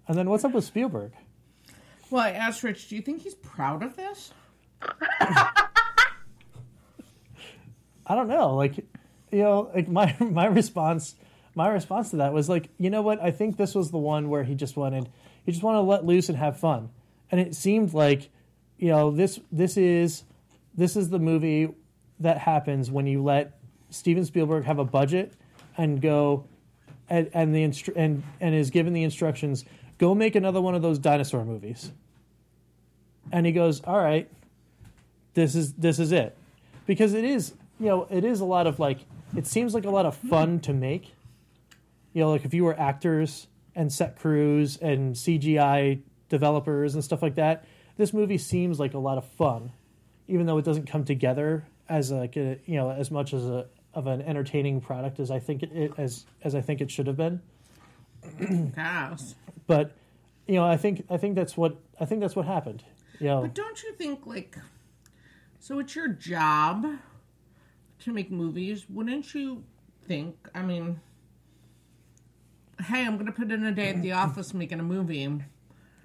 [0.07, 1.11] And then what's up with Spielberg?
[2.09, 4.33] Well, I asked Rich, do you think he's proud of this?
[5.19, 5.65] I
[8.15, 8.55] don't know.
[8.55, 8.77] Like,
[9.31, 11.15] you know, like my my response
[11.55, 13.19] my response to that was like, you know what?
[13.19, 15.09] I think this was the one where he just wanted
[15.45, 16.89] he just wanted to let loose and have fun.
[17.31, 18.29] And it seemed like,
[18.77, 20.23] you know, this this is
[20.75, 21.73] this is the movie
[22.19, 25.33] that happens when you let Steven Spielberg have a budget
[25.77, 26.45] and go
[27.09, 29.65] and and the instru- and and is given the instructions,
[29.97, 31.91] go make another one of those dinosaur movies.
[33.31, 34.29] And he goes, "All right,
[35.33, 36.37] this is this is it,"
[36.85, 38.99] because it is you know it is a lot of like
[39.35, 41.13] it seems like a lot of fun to make.
[42.13, 47.21] You know, like if you were actors and set crews and CGI developers and stuff
[47.21, 47.65] like that,
[47.97, 49.71] this movie seems like a lot of fun,
[50.27, 53.65] even though it doesn't come together as like a you know as much as a
[53.93, 57.07] of an entertaining product as I think it, it as as I think it should
[57.07, 57.41] have been.
[58.75, 59.35] Yes.
[59.67, 59.91] But
[60.47, 62.83] you know, I think I think that's what I think that's what happened.
[63.19, 64.57] You know, But don't you think, like,
[65.59, 66.85] so it's your job
[67.99, 68.85] to make movies?
[68.89, 69.63] Wouldn't you
[70.07, 71.01] think, I mean,
[72.79, 75.41] hey, I'm going to put in a day at the office making a movie.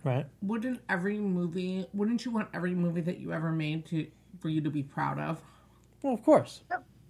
[0.04, 0.26] right?
[0.40, 4.06] Wouldn't every movie, wouldn't you want every movie that you ever made to
[4.40, 5.38] for you to be proud of?
[6.02, 6.62] Well, of course.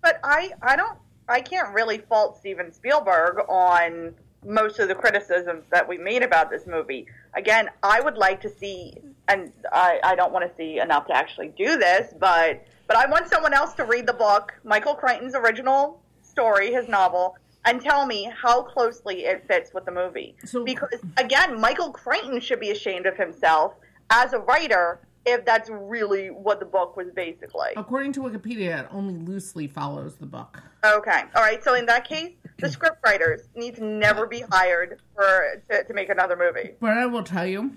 [0.02, 0.98] But I, I don't,
[1.28, 4.14] I can't really fault Steven Spielberg on
[4.44, 7.06] most of the criticisms that we made about this movie.
[7.34, 8.94] Again, I would like to see,
[9.28, 13.06] and I, I don't want to see enough to actually do this, but but I
[13.06, 18.06] want someone else to read the book, Michael Crichton's original story, his novel, and tell
[18.06, 20.34] me how closely it fits with the movie.
[20.44, 23.74] So- because again, Michael Crichton should be ashamed of himself
[24.10, 27.70] as a writer if that's really what the book was basically.
[27.76, 30.60] According to Wikipedia, it only loosely follows the book.
[30.84, 31.22] Okay.
[31.36, 31.62] All right.
[31.62, 32.32] So in that case,
[32.62, 36.70] the script writers need to never be hired for to, to make another movie.
[36.80, 37.76] But I will tell you,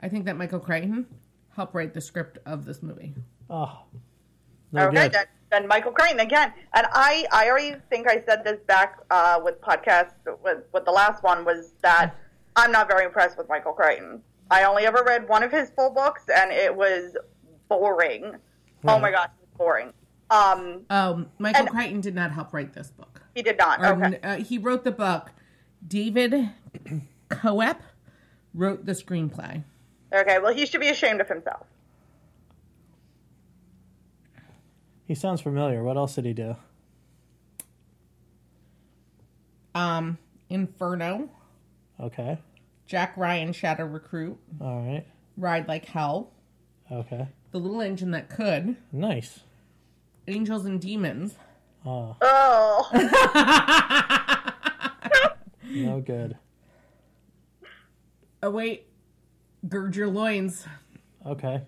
[0.00, 1.06] I think that Michael Crichton
[1.56, 3.14] helped write the script of this movie.
[3.48, 3.80] Oh,
[4.72, 5.02] no okay.
[5.02, 5.12] good.
[5.12, 6.52] Then, then Michael Crichton again.
[6.74, 10.12] And I, I already think I said this back uh, with podcast
[10.42, 12.14] with, with the last one was that
[12.56, 14.22] I'm not very impressed with Michael Crichton.
[14.50, 17.16] I only ever read one of his full books, and it was
[17.68, 18.36] boring.
[18.84, 19.92] Oh my gosh, it was boring.
[20.30, 23.19] Um, Um, Michael And- Crichton did not help write this book.
[23.34, 23.80] He did not.
[23.80, 24.18] Or, Okay.
[24.22, 25.30] uh, he wrote the book.
[25.86, 26.50] David
[27.28, 27.78] Koepp
[28.54, 29.62] wrote the screenplay.
[30.12, 30.38] Okay.
[30.40, 31.66] Well, he should be ashamed of himself.
[35.06, 35.82] He sounds familiar.
[35.82, 36.56] What else did he do?
[39.74, 40.18] Um,
[40.48, 41.28] Inferno,
[42.00, 42.38] Okay.
[42.86, 45.06] Jack Ryan Shadow Recruit, All right.
[45.36, 46.32] Ride Like Hell,
[46.90, 47.28] Okay.
[47.52, 49.40] The Little Engine That Could, Nice.
[50.26, 51.34] Angels and Demons,
[51.84, 52.90] Oh, Oh,
[55.64, 56.36] no good.
[58.42, 58.86] Oh wait,
[59.68, 60.66] Gird Your Loins,
[61.26, 61.62] Okay.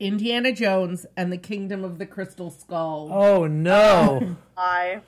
[0.00, 3.10] Indiana Jones and the Kingdom of the Crystal Skull.
[3.12, 4.36] Oh no.
[4.56, 5.00] I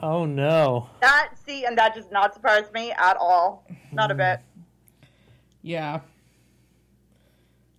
[0.00, 0.90] Oh no.
[1.00, 3.66] that see, and that does not surprise me at all.
[3.92, 4.18] Not a hmm.
[4.18, 4.40] bit.
[5.62, 6.00] Yeah.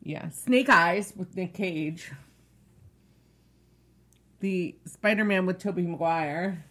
[0.02, 0.30] Yeah.
[0.30, 2.12] Snake Eyes with Nick Cage.
[4.40, 6.64] The Spider Man with Tobey Maguire.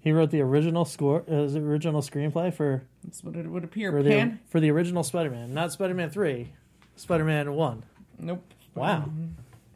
[0.00, 3.90] He wrote the original score, uh, the original screenplay for That's what it would appear.
[3.90, 6.52] for the for the original Spider-Man, not Spider-Man three,
[6.96, 7.84] Spider-Man one.
[8.18, 8.42] Nope.
[8.74, 9.08] Wow.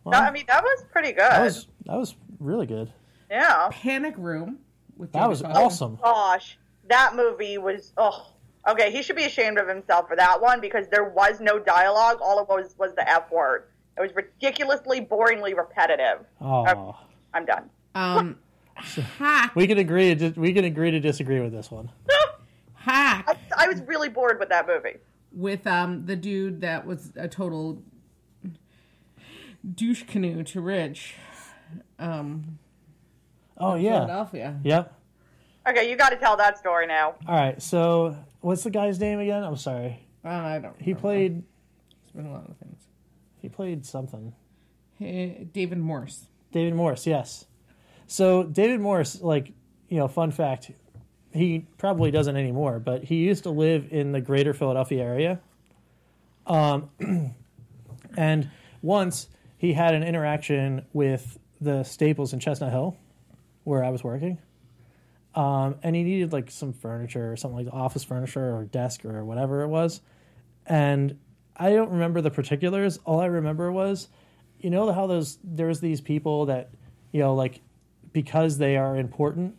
[0.05, 1.21] No, I mean that was pretty good.
[1.21, 2.93] That was that was really good.
[3.31, 3.69] yeah.
[3.71, 4.59] Panic Room
[4.99, 5.61] with That Jodie was Foster.
[5.65, 5.99] awesome.
[6.03, 7.93] Gosh, that movie was.
[7.97, 8.27] Oh,
[8.69, 8.91] okay.
[8.91, 12.19] He should be ashamed of himself for that one because there was no dialogue.
[12.21, 13.65] All it was was the F word.
[13.97, 16.27] It was ridiculously, boringly repetitive.
[16.41, 16.95] Oh,
[17.35, 17.71] I'm done.
[17.95, 18.39] Um,
[18.75, 19.55] Hack.
[19.57, 20.15] we can agree.
[20.15, 21.91] To, we can agree to disagree with this one.
[22.75, 23.25] Hack
[23.57, 24.97] I, I was really bored with that movie.
[25.33, 27.83] with um the dude that was a total
[29.75, 31.15] douche canoe to Rich.
[31.99, 32.59] Um,
[33.61, 33.95] Oh yeah.
[34.07, 34.61] Philadelphia.
[34.63, 34.95] Yep.
[35.69, 37.17] Okay, you got to tell that story now.
[37.27, 37.61] All right.
[37.61, 39.43] So what's the guy's name again?
[39.43, 40.07] I'm sorry.
[40.25, 40.75] Uh, I don't.
[40.81, 41.01] He remember.
[41.01, 41.43] played.
[42.05, 42.83] It's been a lot of things.
[43.43, 44.33] He played something.
[45.01, 46.27] Eh, David Morse.
[46.53, 47.47] David Morris, yes.
[48.07, 49.53] So David Morris, like
[49.89, 50.71] you know, fun fact,
[51.33, 55.41] he probably doesn't anymore, but he used to live in the greater Philadelphia area.
[56.47, 56.91] Um,
[58.17, 58.51] and
[58.83, 62.97] once he had an interaction with the Staples in Chestnut Hill,
[63.65, 64.39] where I was working.
[65.35, 69.25] Um, and he needed like some furniture or something like office furniture or desk or
[69.25, 70.01] whatever it was.
[70.67, 71.19] And
[71.57, 72.99] I don't remember the particulars.
[73.05, 74.09] All I remember was,
[74.61, 76.71] you know, how those there's these people that,
[77.13, 77.61] you know, like
[78.13, 79.55] because they are important,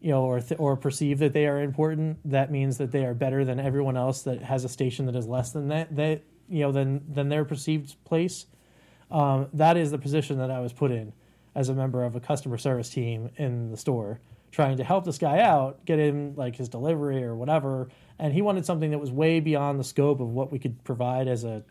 [0.00, 3.14] you know, or th- or perceive that they are important, that means that they are
[3.14, 5.94] better than everyone else that has a station that is less than that.
[5.94, 8.46] They, you know, than than their perceived place.
[9.10, 11.12] Um, that is the position that I was put in
[11.54, 14.20] as a member of a customer service team in the store,
[14.52, 17.88] trying to help this guy out, get him like his delivery or whatever.
[18.18, 21.26] And he wanted something that was way beyond the scope of what we could provide
[21.26, 21.64] as a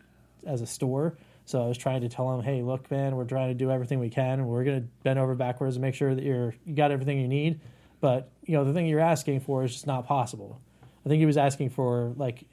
[0.46, 1.16] as a store.
[1.46, 3.98] So I was trying to tell him, "Hey, look, man, we're trying to do everything
[3.98, 4.46] we can.
[4.46, 7.28] We're going to bend over backwards and make sure that you're you got everything you
[7.28, 7.60] need.
[8.00, 10.60] But you know, the thing you're asking for is just not possible.
[11.04, 12.44] I think he was asking for like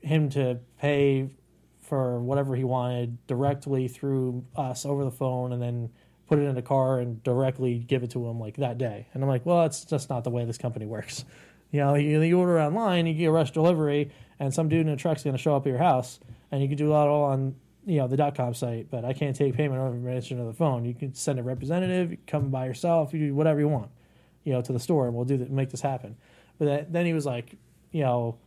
[0.00, 1.30] him to pay
[1.80, 5.90] for whatever he wanted directly through us over the phone, and then
[6.32, 9.06] put it in a car and directly give it to him like that day.
[9.12, 11.24] And I'm like, well, that's just not the way this company works.
[11.74, 14.92] You know, you, you order online, you get a rush delivery, and some dude in
[14.92, 16.20] a truck's going to show up at your house,
[16.50, 17.54] and you can do that all on
[17.84, 18.90] you know the dot com site.
[18.90, 20.84] But I can't take payment over to the phone.
[20.84, 23.90] You can send a representative, come by yourself, you do whatever you want,
[24.44, 26.16] you know, to the store, and we'll do that, make this happen.
[26.58, 27.56] But that, then he was like,
[27.90, 28.38] you know,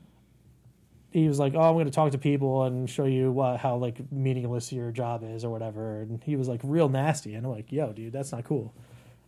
[1.12, 3.78] he was like, "Oh, I'm going to talk to people and show you what, how
[3.78, 7.52] like meaningless your job is or whatever." And he was like real nasty, and I'm
[7.54, 8.74] like, "Yo, dude, that's not cool."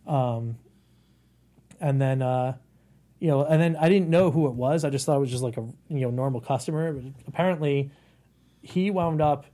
[0.06, 0.58] Um,
[1.80, 2.56] and then, uh,
[3.20, 4.84] you know, and then I didn't know who it was.
[4.84, 6.92] I just thought it was just like a you know normal customer.
[6.92, 7.90] But apparently,
[8.60, 9.46] he wound up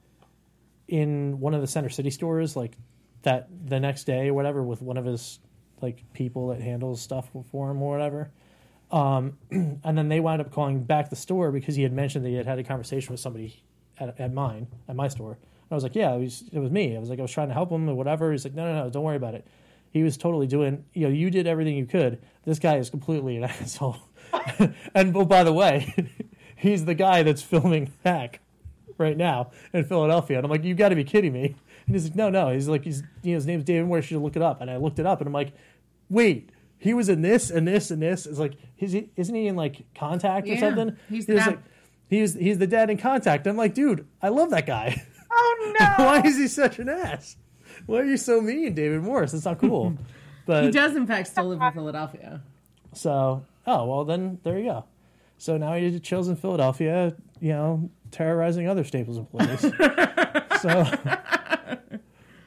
[0.88, 2.76] in one of the Center City stores like
[3.22, 5.38] that the next day or whatever with one of his
[5.80, 8.30] like people that handles stuff for him or whatever.
[8.90, 12.28] Um, and then they wound up calling back the store because he had mentioned that
[12.28, 13.62] he had had a conversation with somebody
[13.98, 15.32] at, at mine, at my store.
[15.32, 16.96] And I was like, yeah, it was, it was me.
[16.96, 18.30] I was like, I was trying to help him or whatever.
[18.30, 19.46] He's like, no, no, no, don't worry about it.
[19.90, 22.20] He was totally doing, you know, you did everything you could.
[22.44, 23.96] This guy is completely an asshole.
[24.94, 25.94] and oh, by the way,
[26.56, 28.40] he's the guy that's filming Hack
[28.98, 30.36] right now in Philadelphia.
[30.38, 31.54] And I'm like, you've got to be kidding me.
[31.86, 32.50] And he's like, no, no.
[32.50, 33.98] He's like, he's, you know, his name's David Moore.
[33.98, 34.60] You should look it up.
[34.60, 35.52] And I looked it up and I'm like,
[36.08, 38.26] wait, he was in this and this and this.
[38.26, 40.96] It's like, is he, isn't he in like Contact or Yeah, something?
[41.08, 41.58] he's He the like,
[42.08, 43.46] he's he's the dad in Contact.
[43.46, 45.02] I'm like, dude, I love that guy.
[45.30, 46.04] Oh no!
[46.04, 47.36] Why is he such an ass?
[47.86, 49.32] Why are you so mean, David Morris?
[49.32, 49.96] That's not cool.
[50.46, 52.42] But he does, in fact, still live in Philadelphia.
[52.92, 54.84] so, oh well, then there you go.
[55.38, 59.60] So now he chills in Philadelphia, you know, terrorizing other Staples employees.
[60.60, 60.84] so,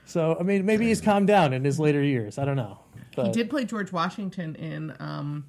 [0.06, 2.38] so I mean, maybe he's calmed down in his later years.
[2.38, 2.80] I don't know.
[3.16, 5.46] But He did play George Washington in um,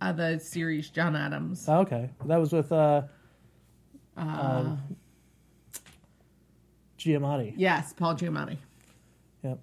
[0.00, 1.64] uh, the series John Adams.
[1.68, 3.02] Oh, okay, that was with uh,
[4.16, 4.76] Uh,
[6.98, 7.52] Giamatti.
[7.56, 8.56] yes, Paul Giamatti,
[9.42, 9.58] Yep.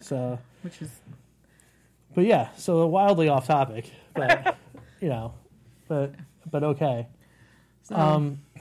[0.00, 0.90] So, which is
[2.14, 4.56] but yeah, so wildly off topic, but
[5.00, 5.32] you know,
[5.88, 6.14] but
[6.50, 7.06] but okay.
[7.90, 8.40] So, Um,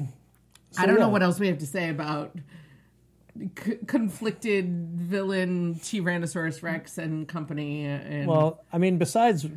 [0.72, 1.02] so I don't yeah.
[1.04, 2.36] know what else we have to say about
[3.64, 7.86] c- conflicted villain Tyrannosaurus Rex and company.
[7.86, 9.48] And Well, I mean, besides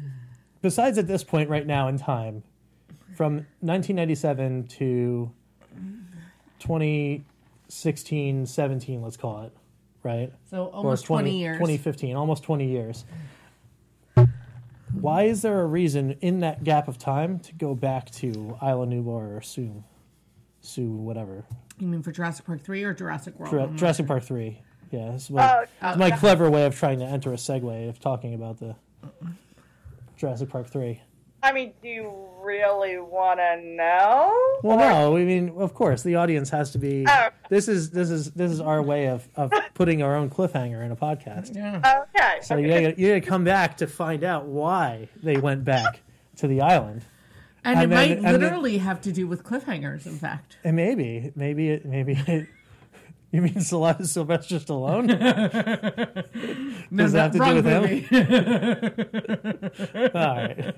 [0.60, 2.42] besides at this point right now in time,
[3.16, 5.30] from 1997 to
[6.60, 9.52] 2016, 17, let's call it,
[10.02, 10.32] right?
[10.48, 11.56] so almost 20, years.
[11.56, 13.04] 2015, almost 20 years.
[14.92, 18.28] Why is there a reason in that gap of time to go back to
[18.62, 19.82] Isla Nublar or Sue,
[20.60, 21.44] Sue, whatever,
[21.78, 23.50] You mean for Jurassic Park 3 or Jurassic World?
[23.50, 24.06] Jura- Jurassic.
[24.06, 24.60] Park 3?
[24.90, 27.36] Yeah, this is my, Oh, this is my clever way of trying to enter a
[27.36, 28.76] segue of talking about the
[30.16, 31.00] Jurassic Park 3.
[31.42, 34.58] I mean, do you really want to know?
[34.62, 37.04] Well, no, I mean, of course, the audience has to be.
[37.08, 37.28] Oh.
[37.48, 40.92] This is this is this is our way of, of putting our own cliffhanger in
[40.92, 41.54] a podcast.
[41.54, 42.04] Yeah.
[42.14, 42.38] Okay.
[42.42, 46.00] So you gotta, you gotta come back to find out why they went back
[46.36, 47.02] to the island,
[47.64, 50.58] And, And it then- might and then- literally have to do with cliffhangers, in fact.
[50.64, 52.46] and maybe maybe it maybe it.
[53.32, 55.08] You mean Syl- Sylvester Stallone?
[56.90, 58.10] No, Does that have to do with him?
[60.14, 60.74] All right.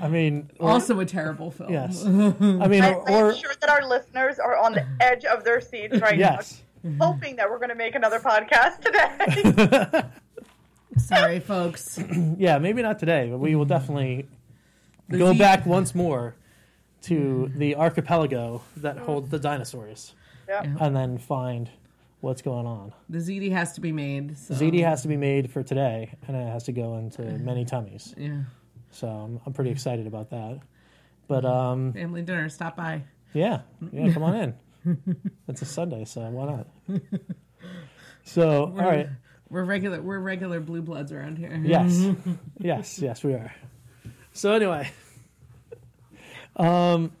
[0.00, 1.72] I mean, or- also a terrible film.
[1.72, 2.04] yes.
[2.06, 2.08] I
[2.68, 6.00] mean, I, or, I'm sure that our listeners are on the edge of their seats
[6.00, 6.62] right yes.
[6.84, 10.02] now, hoping that we're going to make another podcast today.
[10.96, 11.98] Sorry, folks.
[12.38, 13.72] Yeah, maybe not today, but we will mm-hmm.
[13.72, 14.28] definitely
[15.08, 16.36] The go Z- back once more
[17.02, 20.14] to the archipelago that holds the dinosaurs
[20.50, 20.76] yeah.
[20.80, 21.70] and then find
[22.20, 22.92] what's going on.
[23.08, 24.36] The ZD has to be made.
[24.36, 24.54] So.
[24.54, 28.14] ZD has to be made for today, and it has to go into many tummies.
[28.16, 28.42] Yeah.
[28.90, 30.60] So I'm, I'm pretty excited about that.
[31.28, 32.48] But um, Family dinner.
[32.48, 33.04] Stop by.
[33.32, 33.60] yeah,
[33.92, 34.54] yeah, come on in.
[35.48, 37.00] It's a Sunday, so why not?
[38.24, 39.08] So all right,
[39.48, 40.00] We're regular.
[40.00, 41.60] We're regular blue bloods around here.
[41.64, 42.06] yes,
[42.58, 43.52] yes, yes, we are.
[44.32, 44.90] So anyway,
[46.56, 47.12] um,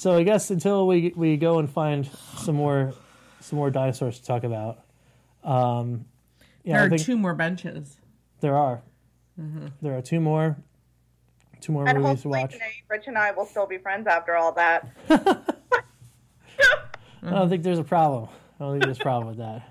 [0.00, 2.94] so I guess until we we go and find some more
[3.40, 4.80] some more dinosaurs to talk about.
[5.44, 6.06] Um,
[6.64, 7.98] yeah, There I are think two more benches.
[8.40, 8.82] there are
[9.82, 10.56] there are two more
[11.60, 12.54] two more And movies to hopefully, watch.
[12.54, 14.88] you Rich and I will still be friends after all that.
[17.22, 18.28] I don't think there's a problem.
[18.58, 19.68] I don't think there's a problem with that.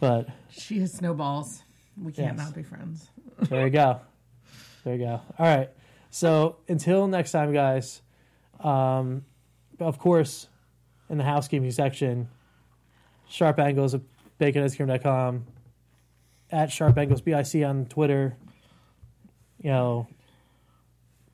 [0.00, 1.62] But She has snowballs.
[2.02, 2.46] We can't Yes.
[2.46, 3.08] not be friends.
[3.50, 4.00] there you go.
[4.84, 5.20] There you go.
[5.38, 5.70] All right.
[6.10, 8.00] So until next time, guys.
[8.60, 9.24] Um,
[9.80, 10.48] of course,
[11.08, 12.28] in the housekeeping section,
[13.28, 14.00] sharp angles at
[14.40, 15.44] baconicecream.com,
[16.50, 18.36] at sharp angles bic on Twitter.
[19.62, 20.08] You know,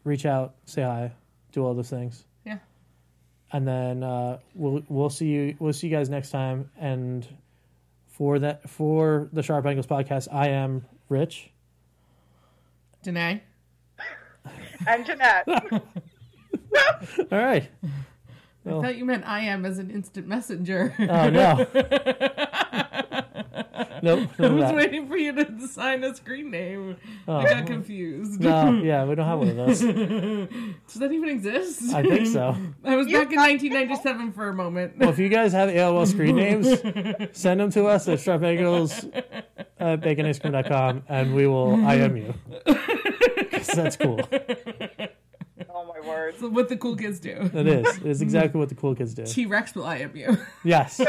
[0.05, 1.13] reach out, say hi,
[1.53, 2.25] do all those things.
[2.45, 2.59] Yeah.
[3.53, 6.71] and then uh, we'll we'll see you we'll see you guys next time.
[6.79, 7.27] And
[8.07, 11.51] for that for the Sharp Angles podcast, I am Rich.
[13.03, 13.43] Danae.
[14.87, 15.47] And Jeanette.
[17.19, 17.71] All right.
[18.65, 20.95] I thought you meant I am as an instant messenger.
[21.01, 21.67] Oh no.
[24.03, 24.31] nope.
[24.39, 24.75] I was that.
[24.75, 26.97] waiting for you to sign a screen name.
[27.27, 27.43] I oh.
[27.43, 28.41] got confused.
[28.41, 29.81] No, yeah, we don't have one of those.
[29.81, 31.93] Does that even exist?
[31.93, 32.57] I think so.
[32.85, 34.99] I was back in 1997 for a moment.
[34.99, 36.69] Well, if you guys have AOL screen names,
[37.37, 39.11] send them to us at sharpangles
[39.79, 42.35] at baconicecream.com and we will i IM you.
[43.51, 44.21] 'Cause that's cool.
[45.75, 46.35] oh my word.
[46.39, 47.51] So what the cool kids do.
[47.55, 47.97] It is.
[47.99, 49.25] It is exactly what the cool kids do.
[49.25, 50.39] T Rex will IM you.
[50.65, 51.01] Yes.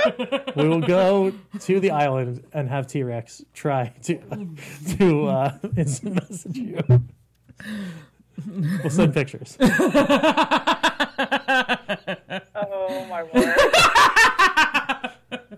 [0.56, 1.32] we will go
[1.62, 4.18] to the island and have T Rex try to
[4.98, 6.82] to uh, instant message you.
[8.48, 9.58] We'll send pictures.
[12.56, 13.56] Oh my word.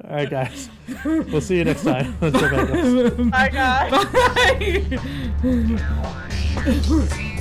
[0.08, 0.70] All right, guys.
[1.04, 2.16] We'll see you next time.
[2.22, 3.32] Let's go back.
[3.32, 3.91] Bye, guys.
[7.16, 7.32] Bye.